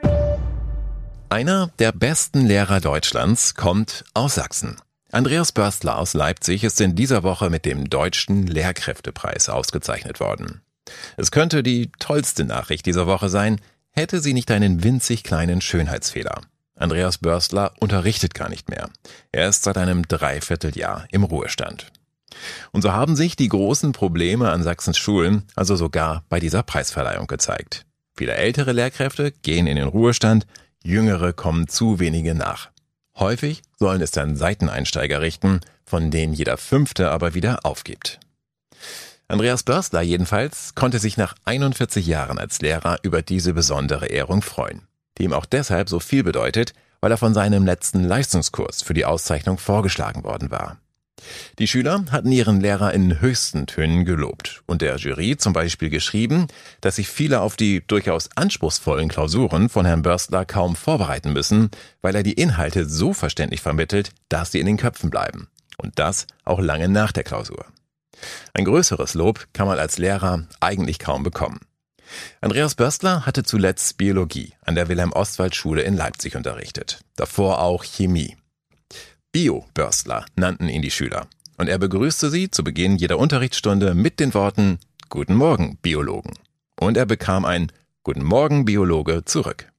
Einer 1.30 1.72
der 1.80 1.92
besten 1.92 2.46
Lehrer 2.46 2.80
Deutschlands 2.80 3.56
kommt 3.56 4.04
aus 4.14 4.36
Sachsen. 4.36 4.78
Andreas 5.12 5.52
Börstler 5.52 5.98
aus 5.98 6.14
Leipzig 6.14 6.64
ist 6.64 6.80
in 6.82 6.96
dieser 6.96 7.24
Woche 7.24 7.50
mit 7.50 7.66
dem 7.66 7.90
Deutschen 7.90 8.46
Lehrkräftepreis 8.46 9.50
ausgezeichnet 9.50 10.20
worden. 10.20 10.62
Es 11.18 11.32
könnte 11.32 11.64
die 11.64 11.92
tollste 12.00 12.46
Nachricht 12.46 12.86
dieser 12.86 13.08
Woche 13.08 13.30
sein, 13.30 13.60
hätte 14.00 14.22
sie 14.22 14.34
nicht 14.34 14.50
einen 14.50 14.84
winzig 14.84 15.24
kleinen 15.24 15.62
Schönheitsfehler. 15.62 16.42
Andreas 16.76 17.18
Börstler 17.18 17.74
unterrichtet 17.80 18.34
gar 18.34 18.48
nicht 18.50 18.70
mehr. 18.70 18.90
Er 19.34 19.50
ist 19.50 19.64
seit 19.64 19.78
einem 19.78 20.08
Dreivierteljahr 20.08 21.06
im 21.12 21.24
Ruhestand. 21.24 21.92
Und 22.72 22.82
so 22.82 22.94
haben 22.94 23.18
sich 23.18 23.36
die 23.36 23.50
großen 23.50 23.92
Probleme 23.92 24.50
an 24.50 24.64
Sachsens 24.64 24.98
Schulen 24.98 25.44
also 25.56 25.76
sogar 25.76 26.24
bei 26.30 26.40
dieser 26.40 26.64
Preisverleihung 26.64 27.28
gezeigt. 27.28 27.86
Viele 28.16 28.36
ältere 28.36 28.72
Lehrkräfte 28.72 29.32
gehen 29.32 29.68
in 29.68 29.76
den 29.76 29.88
Ruhestand, 29.88 30.48
jüngere 30.82 31.34
kommen 31.34 31.68
zu 31.68 32.00
wenige 32.00 32.36
nach. 32.36 32.70
Häufig 33.18 33.62
sollen 33.78 34.02
es 34.02 34.12
dann 34.12 34.38
Seiteneinsteiger 34.38 35.20
richten, 35.20 35.60
von 35.84 36.10
denen 36.10 36.32
jeder 36.34 36.58
fünfte 36.58 37.12
aber 37.12 37.34
wieder 37.34 37.66
aufgibt. 37.66 38.20
Andreas 39.32 39.62
Börstler 39.62 40.02
jedenfalls 40.02 40.74
konnte 40.74 40.98
sich 40.98 41.16
nach 41.16 41.36
41 41.46 42.08
Jahren 42.08 42.40
als 42.40 42.62
Lehrer 42.62 42.98
über 43.04 43.22
diese 43.22 43.54
besondere 43.54 44.08
Ehrung 44.08 44.42
freuen, 44.42 44.88
die 45.20 45.26
ihm 45.26 45.34
auch 45.34 45.46
deshalb 45.46 45.88
so 45.88 46.00
viel 46.00 46.24
bedeutet, 46.24 46.74
weil 47.00 47.12
er 47.12 47.18
von 47.18 47.36
seinem 47.36 47.64
letzten 47.64 48.04
Leistungskurs 48.04 48.82
für 48.82 48.96
die 48.96 49.06
Auszeichnung 49.06 49.60
vorgeschlagen 49.60 50.24
worden 50.24 50.50
war. 50.50 50.80
Die 51.60 51.68
Schüler 51.68 52.06
hatten 52.10 52.32
ihren 52.32 52.60
Lehrer 52.60 52.92
in 52.92 53.22
höchsten 53.22 53.68
Tönen 53.68 54.04
gelobt 54.04 54.64
und 54.66 54.82
der 54.82 54.96
Jury 54.96 55.38
zum 55.38 55.54
Beispiel 55.54 55.92
geschrieben, 55.92 56.48
dass 56.82 56.96
sich 56.96 57.08
viele 57.08 57.42
auf 57.42 57.56
die 57.56 57.86
durchaus 57.86 58.30
anspruchsvollen 58.36 59.10
Klausuren 59.10 59.70
von 59.70 59.86
Herrn 59.86 60.02
Börstler 60.02 60.44
kaum 60.46 60.76
vorbereiten 60.76 61.34
müssen, 61.34 61.70
weil 62.02 62.16
er 62.16 62.24
die 62.24 62.34
Inhalte 62.34 62.90
so 62.90 63.14
verständlich 63.14 63.62
vermittelt, 63.62 64.10
dass 64.28 64.52
sie 64.52 64.60
in 64.60 64.66
den 64.66 64.78
Köpfen 64.78 65.12
bleiben. 65.12 65.50
Und 65.78 66.00
das 66.00 66.26
auch 66.46 66.60
lange 66.60 66.90
nach 66.90 67.12
der 67.12 67.24
Klausur. 67.24 67.68
Ein 68.54 68.66
größeres 68.66 69.14
Lob 69.14 69.48
kann 69.54 69.68
man 69.68 69.80
als 69.80 69.98
Lehrer 69.98 70.44
eigentlich 70.60 71.00
kaum 71.00 71.24
bekommen. 71.24 71.60
Andreas 72.42 72.76
Börstler 72.76 73.26
hatte 73.26 73.44
zuletzt 73.44 73.98
Biologie 73.98 74.54
an 74.66 74.76
der 74.76 74.88
Wilhelm-Ostwald-Schule 74.88 75.82
in 75.82 75.96
Leipzig 75.96 76.36
unterrichtet, 76.36 77.02
davor 77.16 77.62
auch 77.62 77.84
Chemie. 77.84 78.36
Bio-Börstler 79.32 80.26
nannten 80.36 80.70
ihn 80.70 80.82
die 80.82 80.92
Schüler, 80.92 81.28
und 81.58 81.70
er 81.70 81.78
begrüßte 81.78 82.30
sie 82.30 82.50
zu 82.50 82.64
Beginn 82.64 82.96
jeder 82.96 83.20
Unterrichtsstunde 83.20 83.94
mit 83.94 84.20
den 84.20 84.34
Worten 84.34 84.80
Guten 85.10 85.36
Morgen, 85.36 85.78
Biologen. 85.78 86.34
Und 86.80 86.98
er 86.98 87.06
bekam 87.06 87.46
ein 87.46 87.72
Guten 88.04 88.24
Morgen, 88.24 88.66
Biologe 88.66 89.26
zurück. 89.26 89.72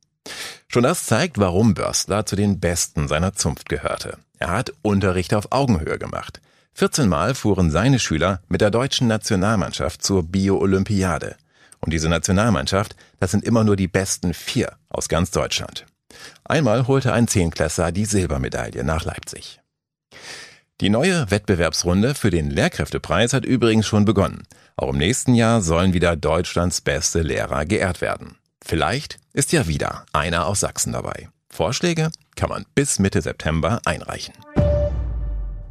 Schon 0.68 0.84
das 0.84 1.06
zeigt, 1.06 1.38
warum 1.38 1.74
Börstler 1.74 2.26
zu 2.26 2.36
den 2.36 2.60
Besten 2.60 3.08
seiner 3.08 3.32
Zunft 3.34 3.68
gehörte. 3.68 4.18
Er 4.38 4.50
hat 4.50 4.72
Unterricht 4.82 5.34
auf 5.34 5.50
Augenhöhe 5.50 5.98
gemacht. 5.98 6.40
14 6.74 7.08
Mal 7.08 7.34
fuhren 7.34 7.70
seine 7.70 7.98
Schüler 7.98 8.40
mit 8.48 8.60
der 8.60 8.70
deutschen 8.70 9.06
Nationalmannschaft 9.06 10.02
zur 10.02 10.22
Bio-Olympiade. 10.22 11.36
Und 11.80 11.92
diese 11.92 12.08
Nationalmannschaft, 12.08 12.96
das 13.18 13.30
sind 13.30 13.44
immer 13.44 13.64
nur 13.64 13.76
die 13.76 13.88
besten 13.88 14.34
vier 14.34 14.72
aus 14.88 15.08
ganz 15.08 15.30
Deutschland. 15.30 15.86
Einmal 16.44 16.86
holte 16.86 17.12
ein 17.12 17.28
Zehnklässler 17.28 17.92
die 17.92 18.04
Silbermedaille 18.04 18.84
nach 18.84 19.04
Leipzig. 19.04 19.60
Die 20.80 20.88
neue 20.88 21.30
Wettbewerbsrunde 21.30 22.14
für 22.14 22.30
den 22.30 22.50
Lehrkräftepreis 22.50 23.34
hat 23.34 23.44
übrigens 23.44 23.86
schon 23.86 24.06
begonnen. 24.06 24.44
Auch 24.76 24.90
im 24.90 24.98
nächsten 24.98 25.34
Jahr 25.34 25.60
sollen 25.60 25.92
wieder 25.92 26.16
Deutschlands 26.16 26.80
beste 26.80 27.20
Lehrer 27.20 27.66
geehrt 27.66 28.00
werden. 28.00 28.36
Vielleicht 28.64 29.18
ist 29.34 29.52
ja 29.52 29.66
wieder 29.66 30.06
einer 30.12 30.46
aus 30.46 30.60
Sachsen 30.60 30.92
dabei. 30.92 31.28
Vorschläge 31.50 32.10
kann 32.34 32.48
man 32.48 32.64
bis 32.74 32.98
Mitte 32.98 33.20
September 33.20 33.80
einreichen. 33.84 34.34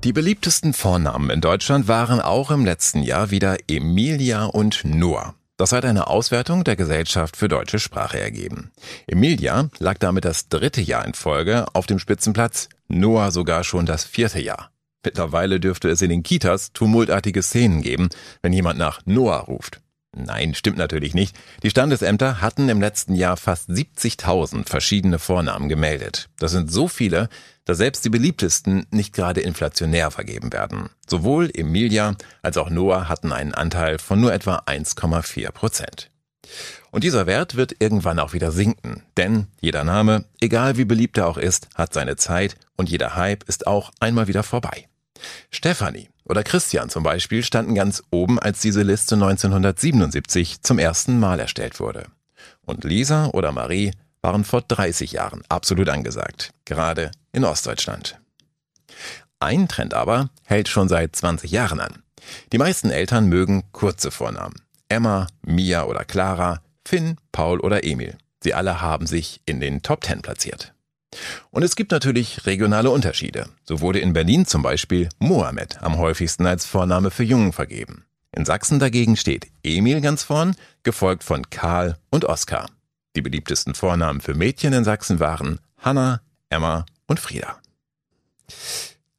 Die 0.06 0.14
beliebtesten 0.14 0.72
Vornamen 0.72 1.30
in 1.30 1.42
Deutschland 1.42 1.90
waren 1.90 2.22
auch 2.22 2.52
im 2.52 2.64
letzten 2.64 3.04
Jahr 3.04 3.32
wieder 3.32 3.58
Emilia 3.68 4.46
und 4.46 4.86
Noah. 4.86 5.36
Das 5.58 5.74
hat 5.74 5.84
eine 5.84 6.08
Auswertung 6.08 6.64
der 6.64 6.78
Gesellschaft 6.78 7.36
für 7.36 7.50
deutsche 7.50 7.80
Sprache 7.80 8.18
ergeben. 8.18 8.72
Emilia 9.08 9.70
lag 9.80 9.98
damit 9.98 10.24
das 10.24 10.48
dritte 10.48 10.80
Jahr 10.80 11.06
in 11.06 11.16
Folge 11.16 11.66
auf 11.74 11.86
dem 11.86 12.00
Spitzenplatz, 12.00 12.70
Noah 12.88 13.32
sogar 13.32 13.66
schon 13.66 13.86
das 13.86 14.06
vierte 14.06 14.40
Jahr. 14.42 14.72
Mittlerweile 15.04 15.60
dürfte 15.60 15.90
es 15.90 16.02
in 16.02 16.10
den 16.10 16.24
Kitas 16.24 16.72
tumultartige 16.72 17.44
Szenen 17.44 17.82
geben, 17.82 18.08
wenn 18.42 18.54
jemand 18.54 18.80
nach 18.80 19.02
Noah 19.06 19.40
ruft. 19.40 19.82
Nein, 20.16 20.56
stimmt 20.56 20.78
natürlich 20.78 21.14
nicht. 21.14 21.38
Die 21.62 21.70
Standesämter 21.70 22.42
hatten 22.42 22.68
im 22.68 22.82
letzten 22.82 23.14
Jahr 23.14 23.38
fast 23.38 23.70
70.000 23.70 24.68
verschiedene 24.68 25.20
Vornamen 25.20 25.70
gemeldet. 25.70 26.30
Das 26.40 26.52
sind 26.52 26.72
so 26.72 26.88
viele, 26.88 27.30
dass 27.66 27.78
selbst 27.78 28.04
die 28.06 28.10
beliebtesten 28.10 28.88
nicht 28.90 29.14
gerade 29.14 29.42
inflationär 29.42 30.10
vergeben 30.10 30.52
werden. 30.52 30.90
Sowohl 31.08 31.52
Emilia 31.54 32.16
als 32.42 32.58
auch 32.58 32.72
Noah 32.72 33.08
hatten 33.08 33.32
einen 33.32 33.54
Anteil 33.54 34.00
von 34.00 34.20
nur 34.20 34.34
etwa 34.34 34.64
1,4 34.66 35.52
Prozent. 35.52 36.10
Und 36.90 37.04
dieser 37.04 37.28
Wert 37.28 37.56
wird 37.56 37.76
irgendwann 37.80 38.20
auch 38.20 38.34
wieder 38.34 38.52
sinken, 38.52 39.04
denn 39.18 39.48
jeder 39.62 39.84
Name, 39.84 40.26
egal 40.42 40.78
wie 40.78 40.86
beliebt 40.86 41.18
er 41.20 41.28
auch 41.28 41.38
ist, 41.38 41.68
hat 41.76 41.94
seine 41.94 42.16
Zeit 42.16 42.56
und 42.76 42.90
jeder 42.90 43.16
Hype 43.16 43.44
ist 43.44 43.68
auch 43.68 43.92
einmal 44.00 44.28
wieder 44.28 44.42
vorbei. 44.42 44.88
Stefanie 45.52 46.10
oder 46.26 46.44
Christian 46.44 46.90
zum 46.90 47.04
Beispiel 47.04 47.44
standen 47.44 47.76
ganz 47.76 48.04
oben, 48.12 48.40
als 48.40 48.62
diese 48.62 48.84
Liste 48.84 49.16
1977 49.16 50.62
zum 50.62 50.80
ersten 50.80 51.20
Mal 51.20 51.40
erstellt 51.40 51.80
wurde. 51.80 52.06
Und 52.66 52.84
Lisa 52.84 53.28
oder 53.28 53.52
Marie 53.52 53.92
waren 54.22 54.44
vor 54.44 54.62
30 54.62 55.14
Jahren 55.14 55.42
absolut 55.50 55.90
angesagt, 55.90 56.52
gerade 56.66 57.12
in 57.32 57.46
Ostdeutschland. 57.46 58.20
Ein 59.40 59.68
Trend 59.68 59.94
aber 59.94 60.30
hält 60.46 60.68
schon 60.68 60.90
seit 60.90 61.16
20 61.16 61.52
Jahren 61.52 61.80
an. 61.80 62.04
Die 62.52 62.58
meisten 62.58 62.90
Eltern 62.90 63.28
mögen 63.28 63.64
kurze 63.72 64.12
Vornamen. 64.12 64.62
Emma, 64.90 65.28
Mia 65.42 65.86
oder 65.86 66.04
Clara, 66.04 66.62
Finn, 66.86 67.18
Paul 67.32 67.60
oder 67.60 67.84
Emil. 67.84 68.18
Sie 68.44 68.54
alle 68.54 68.82
haben 68.82 69.08
sich 69.08 69.42
in 69.46 69.60
den 69.60 69.82
Top 69.82 70.04
10 70.04 70.22
platziert. 70.22 70.74
Und 71.52 71.64
es 71.64 71.76
gibt 71.76 71.92
natürlich 71.92 72.46
regionale 72.46 72.92
Unterschiede. 72.92 73.48
So 73.64 73.82
wurde 73.82 74.00
in 74.00 74.14
Berlin 74.14 74.46
zum 74.46 74.62
Beispiel 74.62 75.10
Mohammed 75.20 75.82
am 75.82 75.98
häufigsten 75.98 76.46
als 76.46 76.66
Vorname 76.66 77.12
für 77.12 77.24
Jungen 77.24 77.54
vergeben. 77.54 78.06
In 78.32 78.46
Sachsen 78.46 78.80
dagegen 78.80 79.16
steht 79.16 79.48
Emil 79.64 80.02
ganz 80.02 80.24
vorn, 80.24 80.56
gefolgt 80.84 81.24
von 81.24 81.50
Karl 81.50 81.98
und 82.12 82.26
Oskar. 82.26 82.70
Die 83.16 83.22
beliebtesten 83.22 83.74
Vornamen 83.74 84.22
für 84.22 84.36
Mädchen 84.36 84.74
in 84.74 84.84
Sachsen 84.84 85.20
waren 85.20 85.60
Hanna, 85.78 86.22
Emma 86.50 86.86
und 87.08 87.20
Frieda. 87.20 87.58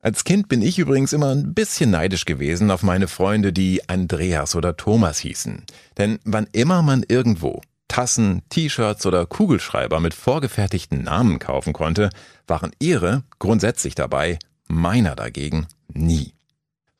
Als 0.02 0.24
Kind 0.24 0.48
bin 0.48 0.62
ich 0.62 0.78
übrigens 0.78 1.12
immer 1.12 1.34
ein 1.34 1.52
bisschen 1.52 1.90
neidisch 1.90 2.24
gewesen 2.24 2.70
auf 2.70 2.82
meine 2.82 3.08
Freunde, 3.08 3.52
die 3.52 3.86
Andreas 3.88 4.54
oder 4.54 4.76
Thomas 4.76 5.18
hießen. 5.18 5.64
Denn 5.98 6.18
wann 6.24 6.46
immer 6.52 6.80
man 6.80 7.04
irgendwo 7.06 7.60
Tassen, 7.90 8.42
T-Shirts 8.50 9.04
oder 9.04 9.26
Kugelschreiber 9.26 9.98
mit 9.98 10.14
vorgefertigten 10.14 11.02
Namen 11.02 11.40
kaufen 11.40 11.72
konnte, 11.72 12.10
waren 12.46 12.70
ihre 12.78 13.24
grundsätzlich 13.40 13.96
dabei, 13.96 14.38
meiner 14.68 15.16
dagegen 15.16 15.66
nie. 15.92 16.32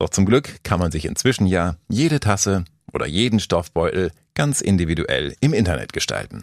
Doch 0.01 0.09
zum 0.09 0.27
Glück 0.27 0.65
kann 0.65 0.81
man 0.81 0.91
sich 0.91 1.05
inzwischen 1.05 1.47
ja 1.47 1.77
jede 1.89 2.19
Tasse 2.19 2.65
oder 2.93 3.07
jeden 3.07 3.39
Stoffbeutel 3.39 4.11
ganz 4.35 4.61
individuell 4.61 5.37
im 5.41 5.55
Internet 5.55 5.93
gestalten. 5.93 6.41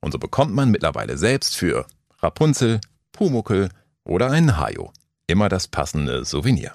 Und 0.00 0.10
so 0.10 0.18
bekommt 0.18 0.52
man 0.52 0.72
mittlerweile 0.72 1.16
selbst 1.16 1.56
für 1.56 1.86
Rapunzel, 2.18 2.80
Pumuckel 3.12 3.68
oder 4.02 4.32
einen 4.32 4.58
Hajo 4.58 4.92
immer 5.28 5.48
das 5.48 5.68
passende 5.68 6.24
Souvenir. 6.24 6.74